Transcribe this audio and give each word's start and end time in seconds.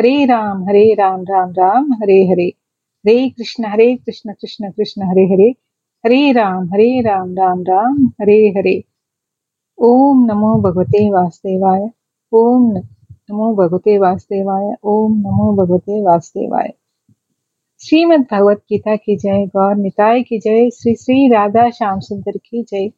हरे 0.00 0.24
राम 0.24 0.64
हरे 0.64 0.94
राम 0.94 1.22
राम 1.22 1.50
राम, 1.50 1.92
हरे 1.92 2.26
हरे। 2.26 2.52
हरे 3.06 3.30
कृष्ण 3.30 3.64
हरे 3.64 3.96
कृष्ण 3.96 4.32
कृष्ण 4.32 4.70
कृष्ण, 4.70 5.02
हरे 5.02 5.22
हरे। 5.22 5.50
हरे 6.06 6.32
राम 6.32 6.68
हरे 6.72 7.00
राम 7.00 7.32
राम 7.32 7.62
राम, 7.62 8.06
हरे 8.20 8.48
हरे। 8.48 8.84
ओम 9.78 10.24
नमो 10.24 10.54
भगवते 10.60 11.10
वासुदेवाय, 11.10 11.88
ओम 12.32 12.72
नमो 13.30 13.54
भगवते 13.54 13.98
वासुदेवाय, 13.98 14.76
ओम 14.84 15.12
नमो 15.12 15.56
भगवते 15.56 16.02
वासुदेवाय। 16.02 16.74
श्रीमद 17.80 18.26
भगवत 18.32 18.56
गीता 18.56 18.96
की 18.96 19.16
जय, 19.16 19.46
गौर 19.46 19.76
निताय 19.76 20.22
की 20.22 20.38
जय, 20.38 20.70
श्री 20.70 20.94
श्री 20.94 21.28
राधा 21.28 21.70
श्याम 21.70 22.00
सुंदर 22.00 22.36
की 22.36 22.62
जय। 22.62 22.90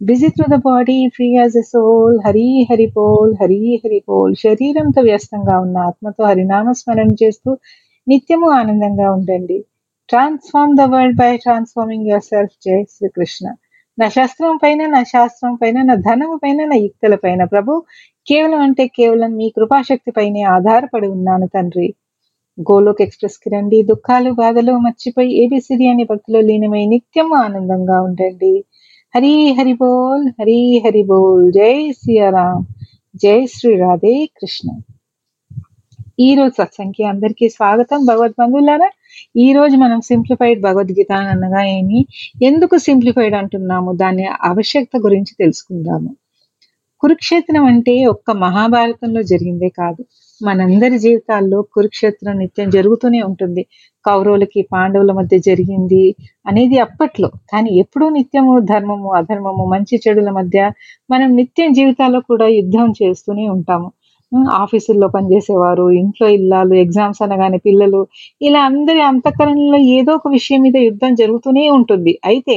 Busy 0.00 0.28
through 0.28 0.44
the 0.52 0.56
body 0.66 0.94
free 1.14 1.26
as 1.30 1.56
a 1.60 1.64
soul 1.70 2.14
Hari 2.26 2.44
Hari 2.68 2.86
pole 2.94 3.32
Hari 3.40 3.58
Hari 3.82 3.98
పోల్ 4.06 4.32
శరీరంతో 4.44 5.00
వ్యస్తంగా 5.08 5.54
ఉన్న 5.64 5.76
ఆత్మతో 5.88 6.22
హరినామ 6.28 6.72
స్మరణ 6.78 7.10
చేస్తూ 7.22 7.50
నిత్యము 8.06 8.48
ఆనందంగా 8.60 9.08
ఉండండి. 9.16 9.58
Transform 10.08 10.72
the 10.78 10.86
world 10.94 11.18
by 11.20 11.30
transforming 11.44 12.08
yourself 12.30 12.56
జై 12.66 12.78
శ్రీకృష్ణ. 12.94 13.44
నా 13.98 14.08
శాస్త్రం 14.16 14.56
పైన 14.56 14.86
నా 14.94 15.02
శాస్త్రం 15.12 15.54
పైన 15.62 15.82
నా 15.82 15.96
ధనము 16.08 16.36
పైన 16.44 16.64
నా 16.64 16.78
యుక్తుల 16.84 17.14
పైన 17.24 17.44
ప్రభు 17.52 17.72
కేవలం 18.26 18.60
అంటే 18.68 18.86
కేవలం 18.98 19.32
మీ 19.40 19.48
కృపాశక్తి 19.56 20.12
పైనే 20.18 20.42
ఆధారపడి 20.56 21.08
ఉన్నాను 21.16 21.48
తండ్రి. 21.56 21.88
గోలోక్ 22.58 23.02
ఎక్స్ప్రెస్కి 23.02 23.48
రండి. 23.50 23.78
దుఃఖాలు 23.92 24.30
బాధలు 24.42 24.72
మర్చిపోయి 24.86 25.30
ఏబిసిడి 25.42 25.86
అనే 25.92 26.04
భక్తిలో 26.04 26.40
లీనమై 26.48 26.84
నిత్యము 26.94 27.34
ఆనందంగా 27.44 27.98
ఉండండి. 28.08 28.52
హరి 29.14 29.52
హరి 29.52 29.72
బోల్ 29.72 30.28
హరి 30.40 30.82
హరి 30.86 31.02
బోల్. 31.02 31.52
జై 31.52 31.92
సియారాం. 31.92 32.66
జై 33.16 33.46
శ్రీ 33.46 33.76
రాధే 33.76 34.26
కృష్ణ. 34.26 34.80
ఈ 36.20 36.34
రోజు 36.34 36.52
సత్సంఖ్య 36.58 37.04
అందరికీ 37.04 37.48
స్వాగతం. 37.48 38.04
భగవద్బంధులారా 38.04 38.90
ఈ 39.36 39.52
రోజు 39.52 39.76
మనం 39.76 40.00
సింప్లిఫైడ్ 40.00 40.62
భగవద్గీత 40.62 41.12
అనగా 41.12 41.62
ఏమి? 41.64 42.06
ఎందుకు 42.42 42.78
సింప్లిఫైడ్ 42.78 43.34
అంటున్నాము? 43.34 43.92
దాని 43.92 44.26
ఆవశ్యకత 44.26 44.96
గురించి 44.98 45.36
తెలుసుకుందాము. 45.38 46.16
కురుక్షేత్రం 47.00 47.64
అంటే 47.64 48.06
ఒక్క 48.06 48.30
మహాభారతంలో 48.30 49.22
జరిగిందే 49.22 49.68
కాదు. 49.68 50.04
మనందరి 50.40 50.98
జీవితాల్లో 50.98 51.58
కురుక్షేత్రం 51.74 52.34
నిత్యం 52.38 52.68
జరుగుతూనే 52.70 53.20
ఉంటుంది. 53.22 53.62
కౌరవులకి 54.04 54.60
పాండవుల 54.72 55.12
మధ్య 55.12 55.36
జరిగింది 55.48 56.04
అనేది 56.46 56.76
అప్పట్లో. 56.78 57.28
కానీ 57.52 57.70
ఎప్పుడూ 57.82 58.06
నిత్యము 58.10 58.54
ధర్మము 58.72 59.10
అధర్మము 59.12 59.64
మంచి 59.66 59.96
చెడుల 60.04 60.30
మధ్య 60.30 60.58
మనం 61.10 61.30
నిత్యం 61.40 61.72
జీవితాల్లో 61.72 62.20
కూడా 62.30 62.48
యుద్ధం 62.58 62.90
చేస్తూనే 63.02 63.46
ఉంటాము. 63.56 63.88
ఆఫీసుల్లో 64.62 65.06
పనిచేసేవారు 65.08 65.86
ఇంట్లో 66.00 66.26
ఇల్లాలు 66.30 66.74
ఎగ్జామ్స్ 66.74 67.22
అనగానే 67.22 67.58
పిల్లలు 67.58 68.00
ఇలా 68.42 68.60
అందరి 68.62 69.00
అంతఃకరణలో 69.02 69.78
ఏదో 69.96 70.12
ఒక 70.12 70.28
విషయం 70.28 70.60
మీద 70.62 70.76
యుద్ధం 70.88 71.14
జరుగుతూనే 71.14 71.64
ఉంటుంది. 71.78 72.12
అయితే 72.24 72.56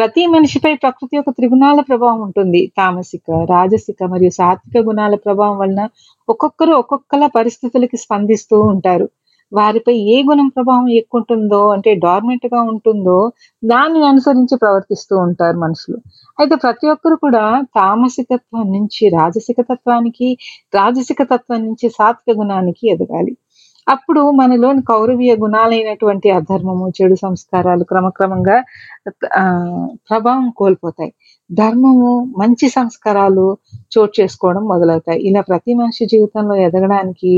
ప్రతి 0.00 0.22
మనిషిపై 0.26 0.70
ప్రకృతి 0.74 1.14
యొక్క 1.16 1.30
త్రిగుణాల 1.30 1.80
ప్రభావం 1.80 2.20
ఉంటుంది. 2.22 2.60
తామసిక 2.76 3.30
రాజసిక 3.50 4.04
మరియు 4.04 4.30
సాత్విక 4.30 4.78
గుణాల 4.86 5.14
ప్రభావం 5.14 5.56
వలన 5.58 5.82
ఒక్కొక్కరు 6.28 6.72
ఒక్కొక్కల 6.72 7.26
పరిస్థితులకి 7.26 7.96
స్పందిస్తూ 7.96 8.58
ఉంటారు. 8.62 9.06
వారిపై 9.52 9.94
ఏ 10.14 10.16
గుణం 10.22 10.48
ప్రభావం 10.48 10.88
ఎక్కువ 10.90 11.18
ఉంటుందో 11.20 11.60
అంటే 11.68 11.94
డార్మెంట్గా 11.94 12.60
ఉంటుందో 12.72 13.18
దాన్ని 13.64 14.04
అనుసరించి 14.04 14.56
ప్రవర్తిస్తూ 14.56 15.14
ఉంటారు 15.18 15.58
మనుషులు. 15.58 15.98
అయితే 16.40 16.54
ప్రతి 16.54 16.88
ఒక్కరు 16.88 17.16
కూడా 17.16 17.44
తామసికత్వం 17.76 18.64
నుంచి 18.72 19.08
రాజసిక 19.08 19.60
తత్వానికి 19.60 20.28
రాజసిక 20.74 21.22
తత్వం 21.22 21.60
నుంచి 21.66 21.88
సాత్విక 21.90 22.36
గుణానికి 22.38 22.84
ఎదగాలి. 22.92 23.34
అప్పుడు 23.90 24.22
మనలోని 24.30 24.82
కౌరవీయ 24.82 25.32
గుణాలైనటువంటి 25.36 26.28
అధర్మము 26.30 26.86
చెడు 26.98 27.16
సంస్కారాలు 27.22 27.84
క్రమక్రమంగా 27.84 28.56
ఆ 29.38 29.44
ప్రభావం 30.10 30.46
కోల్పోతాయి. 30.56 31.12
ధర్మము 31.50 32.10
మంచి 32.38 32.66
సంస్కారాలు 32.68 33.44
చోటు 33.94 34.12
చేసుకోవడం 34.20 34.64
మొదలవుతాయి. 34.64 35.20
ఇలా 35.28 35.40
ప్రతి 35.40 35.72
మనిషి 35.74 36.04
జీవితంలో 36.06 36.54
ఎదగడానికి 36.66 37.32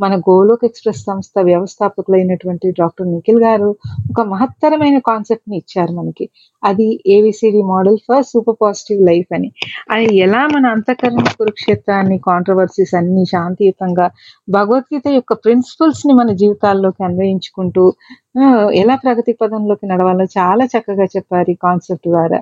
మన 0.00 0.12
గోలోక్ 0.28 0.64
ఎక్స్ప్రెస్ 0.64 1.02
సంస్థ 1.04 1.34
వ్యవస్థాపకులైనటువంటి 1.40 2.68
డాక్టర్ 2.80 3.08
నిఖిల్ 3.08 3.40
గారు 3.42 3.68
ఒక 4.10 4.20
మహత్తరమైన 4.32 4.98
కాన్సెప్ట్ని 5.10 5.56
ఇచ్చారు 5.56 5.92
మనకి. 5.92 6.26
అది 6.62 6.86
ABCD 7.06 7.62
model 7.72 7.98
for 8.06 8.24
super 8.24 8.58
positive 8.62 9.00
life 9.06 9.30
అని. 9.34 9.50
అది 9.90 10.08
ఎలా 10.26 10.42
మన 10.54 10.66
అంతఃకరణ 10.76 11.24
కురుక్షేత్రాన్ని 11.38 12.18
కాంట్రవర్సీస్ 12.28 12.94
అన్ని 12.94 13.24
శాంతియుతంగా 13.26 14.06
భగవద్గీత 14.48 15.08
యొక్క 15.10 15.32
ప్రిన్సిపల్స్ని 15.44 16.14
మన 16.14 16.30
జీవితాల్లోకి 16.42 17.02
అన్వయించుకుంటూ 17.04 17.84
ఎలా 18.80 18.94
ప్రగతి 18.96 19.32
పదంలోకి 19.40 19.84
నడవాలో 19.86 20.24
చాలా 20.38 20.64
చక్కగా 20.74 21.06
చెప్పారు 21.16 21.50
ఈ 21.50 21.58
కాన్సెప్ట్ 21.62 22.08
ద్వారా. 22.08 22.38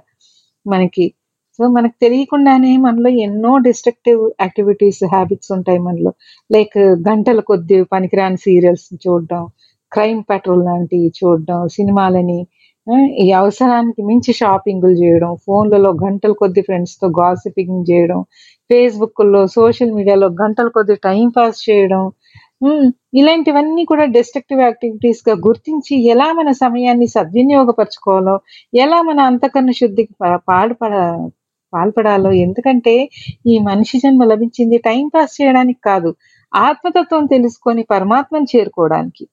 మనకి. 0.66 1.06
సో 1.58 1.64
మనకు 1.68 1.96
తెలియకుండానే 2.02 2.72
మనలో 2.78 3.10
ఎన్నో 3.26 3.52
డిస్ట్రక్టివ్ 3.66 4.22
యాక్టివిటీస్ 4.42 5.02
హ్యాబిట్స్ 5.14 5.50
ఉంటాయి 5.56 5.80
మనలో. 5.86 6.10
లైక్ 6.50 6.78
గంటల 7.08 7.40
కొద్ది 7.50 7.78
పనికిరాని 7.92 8.40
సీరియల్స్ 8.46 8.88
చూడడం 9.06 9.44
క్రైమ్ 9.92 10.20
పెట్రోల్ 10.30 10.64
లాంటివి 10.64 11.10
చూడడం 11.20 11.60
సినిమాలని 11.76 12.38
ఈ 13.22 13.26
అవసరానికి 13.38 14.00
మించి 14.08 14.32
షాపింగ్లు 14.40 14.92
చేయడం 15.00 15.30
ఫోన్లలో 15.46 15.90
గంటల 16.04 16.32
కొద్ది 16.42 16.62
ఫ్రెండ్స్తో 16.62 17.06
గాసిపింగ్ 17.18 17.78
చేయడం 17.90 18.20
ఫేస్బుక్లో 18.70 19.40
సోషల్ 19.56 19.92
మీడియాలో 19.92 20.28
గంటల 20.42 20.68
కొద్ది 20.76 20.94
టైం 21.06 21.26
పాస్ 21.36 21.58
చేయడం 21.68 22.02
ఇలాంటివన్నీ 23.18 23.82
కూడా 23.84 24.04
డిస్ట్రక్టివ్ 24.14 24.60
యాక్టివిటీస్గా 24.60 25.34
గుర్తించి 25.46 25.94
ఎలా 26.12 26.28
మన 26.32 26.50
సమయాన్ని 26.62 27.08
సద్వినియోగపరచుకోవాలో 27.08 28.36
ఎలా 28.76 28.98
మన 29.02 29.20
అంతకన్న 29.20 29.72
శుద్ధికి 29.80 30.14
పాల్పడ 30.48 30.92
పాల్పడాలో 31.72 32.30
ఎందుకంటే 32.44 32.94
ఈ 33.46 33.54
మనిషి 33.60 33.96
జన్మ 33.98 34.24
లభించింది 34.24 34.78
టైం 34.78 35.04
పాస్ 35.08 35.32
చేయడానికి 35.38 35.80
కాదు 35.80 36.10
ఆత్మతత్వం 36.52 37.24
తెలుసుకొని 37.26 37.82
పరమాత్మను 37.90 38.46
చేరుకోవడానికి. 38.54 39.24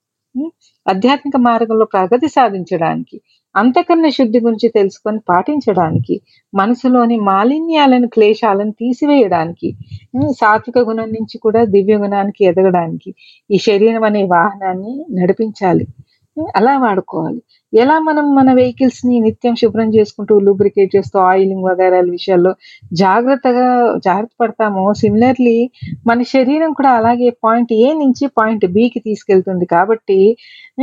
ఆధ్యాత్మిక 0.85 1.37
మార్గంలో 1.41 1.85
ప్రగతి 1.85 2.27
సాధించడానికి 2.27 3.17
అంతకన్న 3.55 4.09
శుద్ధి 4.09 4.39
గురించి 4.39 4.67
తెలుసుకొని 4.69 5.19
పాటించడానికి 5.29 6.15
మనసులోని 6.53 7.17
మాలిన్యాలను 7.21 8.07
క్లేశాలను 8.07 8.71
తీసివేయడానికి 8.71 9.69
సాత్విక 10.39 10.79
గుణం 10.79 11.09
నుంచి 11.11 11.37
కూడా 11.39 11.61
దివ్య 11.65 11.97
గుణానికి 11.97 12.43
ఎదగడానికి 12.45 13.09
ఈ 13.49 13.59
శరీరం 13.59 14.03
అనే 14.03 14.23
వాహనాన్ని 14.31 14.93
నడిపించాలి. 15.15 15.85
అలా 16.37 16.77
వాడుకోవాలి. 16.77 17.41
ఎలా 17.73 17.99
మనం 17.99 18.35
మన 18.35 18.53
వెహికల్స్ని 18.53 19.19
నిత్యం 19.19 19.55
శుభ్రం 19.55 19.89
చేసుకుంటూ 19.93 20.39
లూబ్రికేట్ 20.39 20.95
చేస్తూ 20.95 21.19
ఆయిలింగ్ 21.19 21.63
వగైరాల 21.63 22.09
విషయాల్లో 22.09 22.51
జాగ్రత్తగా 22.93 23.65
జాగ్రత్త 24.05 24.33
పడతామో? 24.41 24.93
సిమిలర్లీ 24.93 25.57
మన 26.07 26.21
శరీరం 26.23 26.73
కూడా 26.73 26.89
అలాగే 26.91 27.29
పాయింట్ 27.43 27.73
ఏ 27.73 27.93
నుంచి 27.93 28.27
పాయింట్ 28.37 28.65
బికి 28.67 28.99
తీసుకెళ్తుంది 28.99 29.65
కాబట్టి 29.65 30.19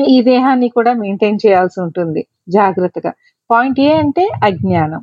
ఈ 0.09 0.23
దేహాన్ని 0.23 0.69
కూడా 0.69 0.93
మెయింటైన్ 0.95 1.39
చేయాల్సి 1.47 1.81
ఉంటుంది 1.81 2.23
జాగ్రత్తగా. 2.49 3.13
పాయింట్ 3.51 3.81
ఏ 3.81 3.93
అంటే 3.93 4.25
అజ్ఞానం. 4.45 5.03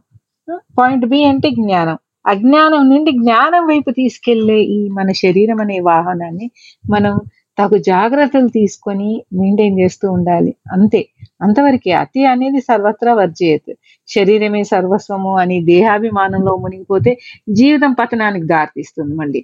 పాయింట్ 0.79 1.05
బి 1.05 1.23
అంటే 1.23 1.49
జ్ఞానం. 1.51 1.97
అజ్ఞానం 2.25 2.89
నుండి 2.89 3.11
జ్ఞానం 3.11 3.63
వైపు 3.67 3.89
తీసుకెళ్ళే 3.91 4.59
ఈ 4.75 4.89
మన 4.89 5.11
శరీరం 5.11 5.59
అనే 5.61 5.79
వాహనాన్ని 5.79 6.47
మనం 6.89 7.13
తగు 7.57 7.77
జాగ్రత్తలు 7.87 8.47
తీసుకొని 8.47 9.09
మెయింటైన్ 9.33 9.79
చేస్తూ 9.79 10.11
ఉండాలి. 10.11 10.55
అంతే. 10.71 11.01
అంతవరకే 11.41 11.91
అతి 11.91 12.25
అనేది 12.25 12.59
సర్వత్రా 12.61 13.13
వర్జయత్ 13.13 13.71
శరీరమే 14.09 14.63
సర్వస్వము 14.63 15.37
అని 15.37 15.57
దేహాభిమానంలో 15.63 16.55
మునిగిపోతే 16.55 17.11
జీవితం 17.49 17.93
పతనానికి 17.93 18.45
దారితీస్తుంది 18.45 19.15
మళ్ళీ. 19.15 19.41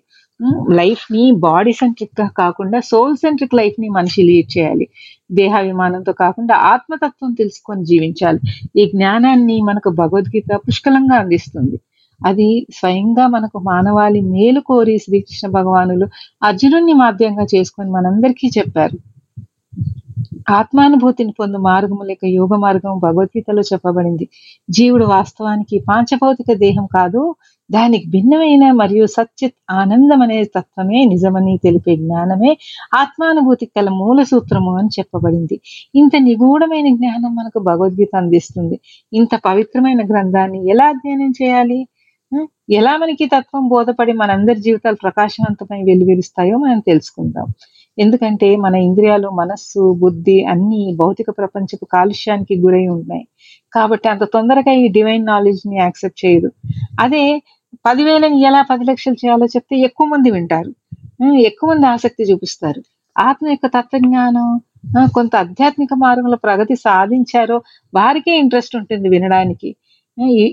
లైఫ్ని 0.71 1.31
బాడీ 1.39 1.73
సెంట్రిక్గా 1.73 2.27
కాకుండా 2.37 2.79
సోల్ 2.81 3.15
సెంట్రిక్ 3.15 3.55
లైఫ్ని 3.55 3.89
మనిషి 3.89 4.23
లీడ్ 4.23 4.57
చేయాలి. 4.57 4.85
దేహాభిమానంతో 5.31 6.13
కాకుండా 6.13 6.55
ఆత్మతత్వం 6.73 7.33
తెలుసుకొని 7.33 7.85
జీవించాలి. 7.85 8.39
ఈ 8.79 8.85
జ్ఞానాన్ని 8.85 9.61
మనకు 9.61 9.89
భగవద్గీత 10.01 10.51
పుష్కలంగా 10.67 11.15
అందిస్తుంది. 11.15 11.77
అది 12.25 12.67
స్వయంగా 12.73 13.27
మనకు 13.27 13.59
మానవాళి 13.59 14.21
మేలు 14.21 14.59
కోరి 14.59 14.97
శ్రీకృష్ణ 14.97 15.49
భగవానులు 15.49 16.07
అర్జునుడిని 16.43 16.93
మాధ్యంగా 16.93 17.45
చేసుకొని 17.55 17.91
మనందరికీ 17.91 18.47
చెప్పారు. 18.57 18.97
ఆత్మానుభూతిని 20.49 21.31
పొందు 21.31 21.57
మార్గము 21.57 22.03
లేక 22.03 22.25
యోగ 22.25 22.55
మార్గం 22.55 22.99
భగవద్గీతలో 22.99 23.61
చెప్పబడింది. 23.61 24.25
జీవుడు 24.69 25.05
వాస్తవానికి 25.05 25.83
పాంచభౌతిక 25.89 26.53
దేహం 26.57 26.85
కాదు 26.85 27.21
దానికి 27.69 28.09
భిన్నమైన 28.09 28.71
మరియు 28.71 29.05
సత్యత్ 29.05 29.55
ఆనందం 29.71 30.21
అనే 30.21 30.43
తత్వమే 30.43 31.05
నిజమని 31.05 31.57
తెలిపే 31.57 31.95
జ్ఞానమే 31.95 32.51
ఆత్మానుభూతి 32.93 33.65
కల 33.65 33.89
మూల 33.89 34.23
సూత్రము 34.23 34.77
అని 34.77 34.89
చెప్పబడింది. 34.99 35.61
ఇంత 35.95 36.11
నిగూఢమైన 36.19 36.95
జ్ఞానం 36.95 37.35
మనకు 37.35 37.59
భగవద్గీత 37.59 38.15
అందిస్తుంది. 38.15 38.79
ఇంత 39.13 39.29
పవిత్రమైన 39.45 40.01
గ్రంథాన్ని 40.11 40.69
ఎలా 40.69 40.85
అధ్యయనం 40.85 41.31
చేయాలి? 41.41 41.79
ఎలా 42.69 42.97
మనకి 42.97 43.25
తత్వం 43.25 43.67
బోధపడి 43.67 44.13
మనందరి 44.13 44.55
జీవితాలు 44.55 44.95
ప్రకాశవంతమై 44.95 45.81
వెలువరిస్తాయో 45.83 46.57
మనం 46.57 46.79
తెలుసుకుందాం. 46.79 47.47
ఎందుకంటే 47.99 48.55
మన 48.55 48.75
ఇంద్రియాలు 48.75 49.29
మనస్సు 49.29 49.93
బుద్ధి 49.93 50.43
అన్ని 50.45 50.95
భౌతిక 50.95 51.29
ప్రపంచపు 51.29 51.85
కాలుష్యానికి 51.85 52.55
గురై 52.59 52.87
ఉన్నాయి. 52.87 53.27
కాబట్టి 53.73 54.09
అంత 54.09 54.23
తొందరగా 54.23 54.71
ఈ 54.71 54.87
డివైన్ 54.87 55.25
నాలెడ్జ్ని 55.25 55.77
యాక్సెప్ట్ 55.77 56.25
చేయదు. 56.25 56.51
అదే 56.99 57.41
పదివేలని 57.85 58.41
ఎలా 58.41 58.61
పది 58.61 58.83
లక్షలు 58.83 59.13
చేయాలో 59.13 59.45
చెప్తే 59.45 59.77
ఎక్కువ 59.77 60.07
మంది 60.07 60.31
వింటారు. 60.31 60.71
ఎక్కువ 61.37 61.69
మంది 61.69 61.87
ఆసక్తి 61.87 62.23
చూపిస్తారు. 62.23 62.83
ఆత్మ 63.19 63.47
యొక్క 63.47 63.65
తత్వజ్ఞానం 63.65 64.61
కొంత 65.15 65.35
ఆధ్యాత్మిక 65.35 65.89
మార్గంలో 65.97 66.37
ప్రగతి 66.37 66.75
సాధించారో 66.75 67.61
వారికే 67.93 68.39
ఇంట్రెస్ట్ 68.39 68.75
ఉంటుంది 68.75 69.09
వినడానికి. 69.09 69.75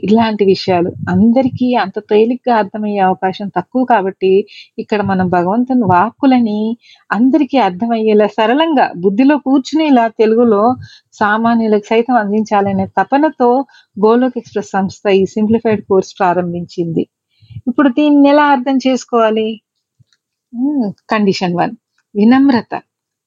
ఇలాంటి 0.06 0.44
విషయాలు. 0.44 0.90
అందరికీ 1.08 1.74
అంత 1.74 1.98
తేలిగ్గా 2.10 2.56
అర్థమయ్యే 2.56 2.98
అవకాశం 2.98 3.48
తక్కువ 3.48 3.84
కాబట్టి 3.84 4.30
ఇక్కడ 4.78 5.00
మనం 5.02 5.26
భగవంతుని 5.28 5.86
వాక్కులని 5.92 6.60
అందరికీ 7.10 7.58
అర్థమయ్యేలా 7.58 8.26
సరళంగా 8.38 8.86
బుద్ధిలో 8.96 9.36
కూర్చునేలా 9.38 10.08
తెలుగులో 10.20 10.62
సామాన్యులకు 11.12 11.86
సైతం 11.86 12.14
అందించాలనే 12.14 12.86
తపనతో 12.98 13.50
గోలోక్ 13.96 14.38
ఎక్స్ప్రెస్ 14.38 14.70
సంస్థ 14.70 15.06
ఈ 15.20 15.24
సింప్లిఫైడ్ 15.36 15.82
కోర్స్ 15.82 16.12
ప్రారంభించింది. 16.20 17.04
ఇప్పుడు 17.68 17.88
దీన్ని 17.98 18.28
ఎలా 18.28 18.44
అర్థం 18.46 18.76
చేసుకోవాలి? 18.86 19.48
Condition 21.10 21.54
one. 21.54 21.74
వినమ్రత. 22.14 22.72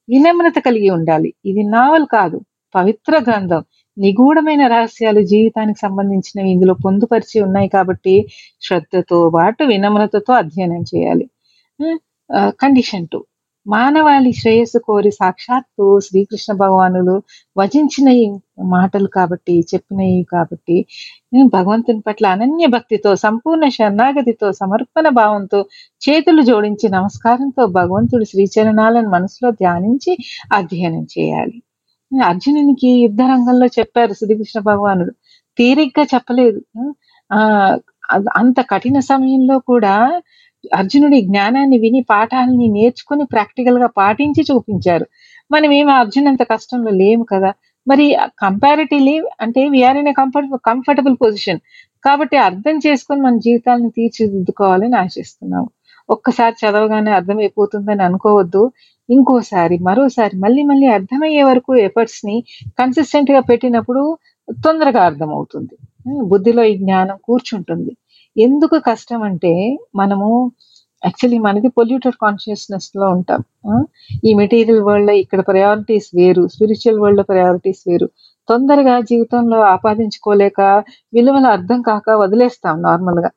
వినమ్రత 0.10 0.58
కలిగి 0.60 0.90
ఉండాలి. 0.90 1.34
ఇది 1.46 1.64
నావల్ 1.76 2.06
కాదు 2.12 2.38
పవిత్ర 2.76 3.14
గ్రంథం. 3.28 3.62
నిగూఢమైన 3.98 4.64
రహస్యాలు 4.68 5.22
జీవితానికి 5.24 5.80
సంబంధించినవి 5.80 6.50
ఇందులో 6.52 6.74
పొందుపరిచి 6.86 7.38
ఉన్నాయి 7.42 7.70
కాబట్టి 7.70 8.16
శ్రద్ధతో 8.62 9.20
పాటు 9.30 9.64
వినమ్రతతో 9.64 10.34
అధ్యయనం 10.34 10.82
చేయాలి. 10.94 11.26
Condition 12.62 13.08
two. 13.08 13.20
మానవాళి 13.66 14.32
శ్రేయస్సు 14.34 14.80
కోరి 14.80 15.12
సాక్షాత్తు 15.12 15.86
శ్రీకృష్ణ 16.00 16.52
భగవానులు 16.54 17.16
వచించిన 17.58 18.08
ఈ 18.22 18.26
మాటలు 18.74 19.08
కాబట్టి 19.08 19.56
చెప్పినవి 19.74 20.24
కాబట్టి 20.32 20.78
భగవంతుని 21.54 22.02
పట్ల 22.02 22.28
అనన్య 22.28 22.68
భక్తితో 22.68 23.16
సంపూర్ణ 23.16 23.68
శరణాగతితో 23.70 24.50
సమర్పణ 24.52 25.08
భావంతో 25.22 25.62
చేతులు 26.02 26.42
జోడించి 26.42 26.90
నమస్కారంతో 26.90 27.66
భగవంతుడి 27.80 28.26
శ్రీచరణాలను 28.26 29.10
మనసులో 29.10 29.52
ధ్యానించి 29.62 30.14
అధ్యయనం 30.54 31.06
చేయాలి. 31.16 31.58
అర్జునునికి 32.22 32.88
యుద్ధ 32.88 33.22
రంగంలో 33.22 33.66
చెప్పారు 33.66 34.14
శ్రీకృష్ణ 34.14 34.60
భగవానుడు. 34.62 35.12
తీరిగ్గా 35.58 36.06
చెప్పలేదు. 36.16 36.62
ఆ 37.34 37.40
అంత 38.38 38.62
కఠిన 38.62 39.00
సమయంలో 39.00 39.60
కూడా 39.60 40.22
అర్జునుడి 40.76 41.22
జ్ఞానాన్ని 41.22 41.78
విని 41.78 42.06
పాఠాలని 42.10 42.68
నేర్చుకుని 42.68 43.26
ప్రాక్టికల్గా 43.26 43.88
పాటించి 43.88 44.46
చూపించారు. 44.52 45.06
మనం 45.52 45.72
ఏమి 45.72 45.92
అర్జున్ 45.92 46.28
అంత 46.28 46.44
కష్టంలో 46.44 46.92
లేము 46.92 47.24
కదా. 47.24 47.54
మరి 47.88 48.18
కంపారిటివ్లీ 48.42 49.24
అంటే 49.42 49.70
we're 49.70 49.98
in 49.98 50.14
comfort 50.14 50.50
comfortable 50.66 51.16
position 51.22 51.60
కాబట్టి 52.06 52.38
అర్థం 52.38 52.78
చేసుకొని 52.78 53.22
మన 53.22 53.38
జీవితాలను 53.38 53.90
తీర్చిదిద్దుకోవాలని 53.90 54.96
ఆశిస్తున్నాము. 54.96 55.70
ఒక్కసారి 56.10 56.56
చదవగానే 56.66 57.12
అర్థమైపోతుందని 57.12 58.04
అనుకోవద్దు. 58.04 58.72
ఇంకోసారి 59.10 59.76
మరోసారి 59.88 60.36
మళ్ళీ 60.38 60.64
మళ్ళీ 60.64 60.88
అర్థమయ్యే 60.98 61.44
వరకు 61.44 61.72
ఎఫర్ట్స్ని 61.88 62.36
కన్సిస్టెంట్గా 62.80 63.42
పెట్టినప్పుడు 63.50 64.04
తొందరగా 64.48 65.02
అర్థమవుతుంది. 65.04 65.76
బుద్ధిలో 66.32 66.64
ఈ 66.64 66.74
జ్ఞానం 66.78 67.18
కూర్చుంటుంది. 67.26 67.92
ఎందుకు 68.36 68.78
కష్టం 68.90 69.22
అంటే 69.22 69.54
మనము 69.96 70.30
యాక్చువల్లీ 71.02 71.40
మనది 71.40 71.70
పొల్యూటెడ్ 71.70 72.18
కాన్షియస్నెస్లో 72.22 73.06
ఉంటాం. 73.10 73.42
ఈ 74.28 74.34
మెటీరియల్ 74.34 74.84
వరల్డ్లో 74.88 75.14
ఇక్కడ 75.24 75.42
ప్రయారిటీస్ 75.48 76.10
వేరు 76.16 76.44
స్పిరిచువల్ 76.54 77.02
వరల్డ్లో 77.04 77.24
ప్రయారిటీస్ 77.24 77.84
వేరు. 77.90 78.08
తొందరగా 78.50 78.96
జీవితంలో 79.10 79.60
ఆపాదించుకోలేక 79.74 80.62
విలువలు 81.14 81.48
అర్థం 81.48 81.82
కాక 81.82 82.10
వదిలేస్తాం 82.24 82.78
నార్మల్గా. 82.82 83.30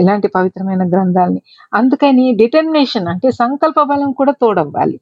ఇలాంటి 0.00 0.28
పవిత్రమైన 0.28 0.82
గ్రంథాలని. 0.92 1.40
అందుకని 1.74 2.24
డిటర్మినేషన్ 2.34 3.08
అంటే 3.08 3.30
సంకల్ప 3.32 3.82
బలం 3.82 4.10
కూడా 4.12 4.32
తోడవ్వాలి. 4.42 4.98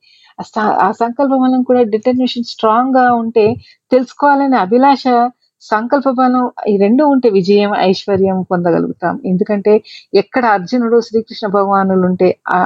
ఆ 0.85 0.91
సంకల్ప 0.93 1.33
బలం 1.35 1.63
కూడా 1.63 1.83
డిటర్మినేషన్ 1.95 2.45
స్ట్రాంగ్గా 2.45 3.07
ఉంటే 3.15 3.45
తెలుసుకోవాలనే 3.93 4.57
అభిలాష 4.57 5.05
సంకల్ప 5.63 6.09
బలం 6.11 6.51
ఈ 6.69 6.77
రెండు 6.77 7.03
ఉంటే 7.05 7.29
విజయం 7.31 7.73
ఐశ్వర్యం 7.91 8.43
పొందగలుగుతాం. 8.43 9.21
ఎందుకంటే 9.27 9.73
ఎక్కడ 10.15 10.45
అర్జునుడు 10.57 11.01
శ్రీకృష్ణ 11.01 11.47
భగవానులు 11.49 12.05
ఉంటే 12.07 12.29
ఆ 12.57 12.59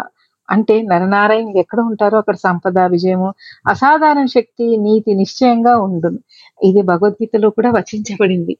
అంటే 0.48 0.74
నరనారాయణ 0.82 1.48
ఎక్కడ 1.62 1.80
ఉంటారో 1.90 2.16
అక్కడ 2.18 2.36
సంపద 2.44 2.78
విజయము 2.94 3.28
అసాధారణ 3.66 4.26
శక్తి 4.36 4.76
నీతి 4.76 5.14
నిశ్చయంగా 5.14 5.74
ఉండును. 5.86 6.20
ఇది 6.60 6.82
భగవద్గీతలో 6.82 7.50
కూడా 7.50 7.70
వచించబడింది. 7.70 8.54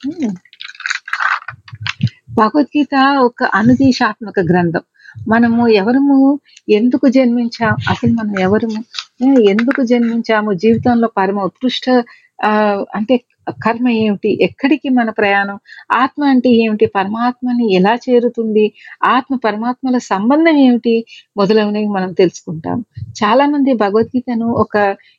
Hmm. 0.00 0.34
భగవద్గీత 2.30 2.94
ఒక 3.20 3.44
అనుదేశాత్మక 3.44 4.40
గ్రంథం. 4.40 4.80
మనము 5.28 5.68
ఎవరము? 5.68 6.40
ఎందుకు 6.68 7.08
జన్మించాం? 7.08 7.76
అసలు 7.88 8.12
మనం 8.12 8.38
ఎవరము? 8.40 8.80
ఎందుకు 9.40 9.82
జన్మించాము? 9.82 10.52
జీవితంలో 10.52 11.08
పరమ 11.16 11.38
ఉత్కృష్ట 11.40 12.04
ఆ, 12.44 12.50
అంటే 12.94 13.20
కర్మ 13.64 13.88
ఏమిటి? 13.88 14.38
ఎక్కడికి 14.42 14.88
మన 14.88 15.10
ప్రయాణం? 15.10 15.58
ఆత్మ 15.92 16.24
అంటే 16.24 16.50
ఏమిటి? 16.64 16.86
పరమాత్మని 16.86 17.74
ఎలా 17.74 17.94
చేరుతుంది? 18.06 18.64
ఆత్మ 19.04 19.36
పరమాత్మల 19.44 19.98
సంబంధం 19.98 20.56
ఏమిటి? 20.56 20.94
మొదలైనవి 21.36 21.88
మనం 21.88 22.12
తెలుసుకుంటాం. 22.12 22.78
చాలా 23.22 23.46
మంది 23.46 23.72
భగవద్గీతను 23.74 24.46
ఒక 24.64 24.74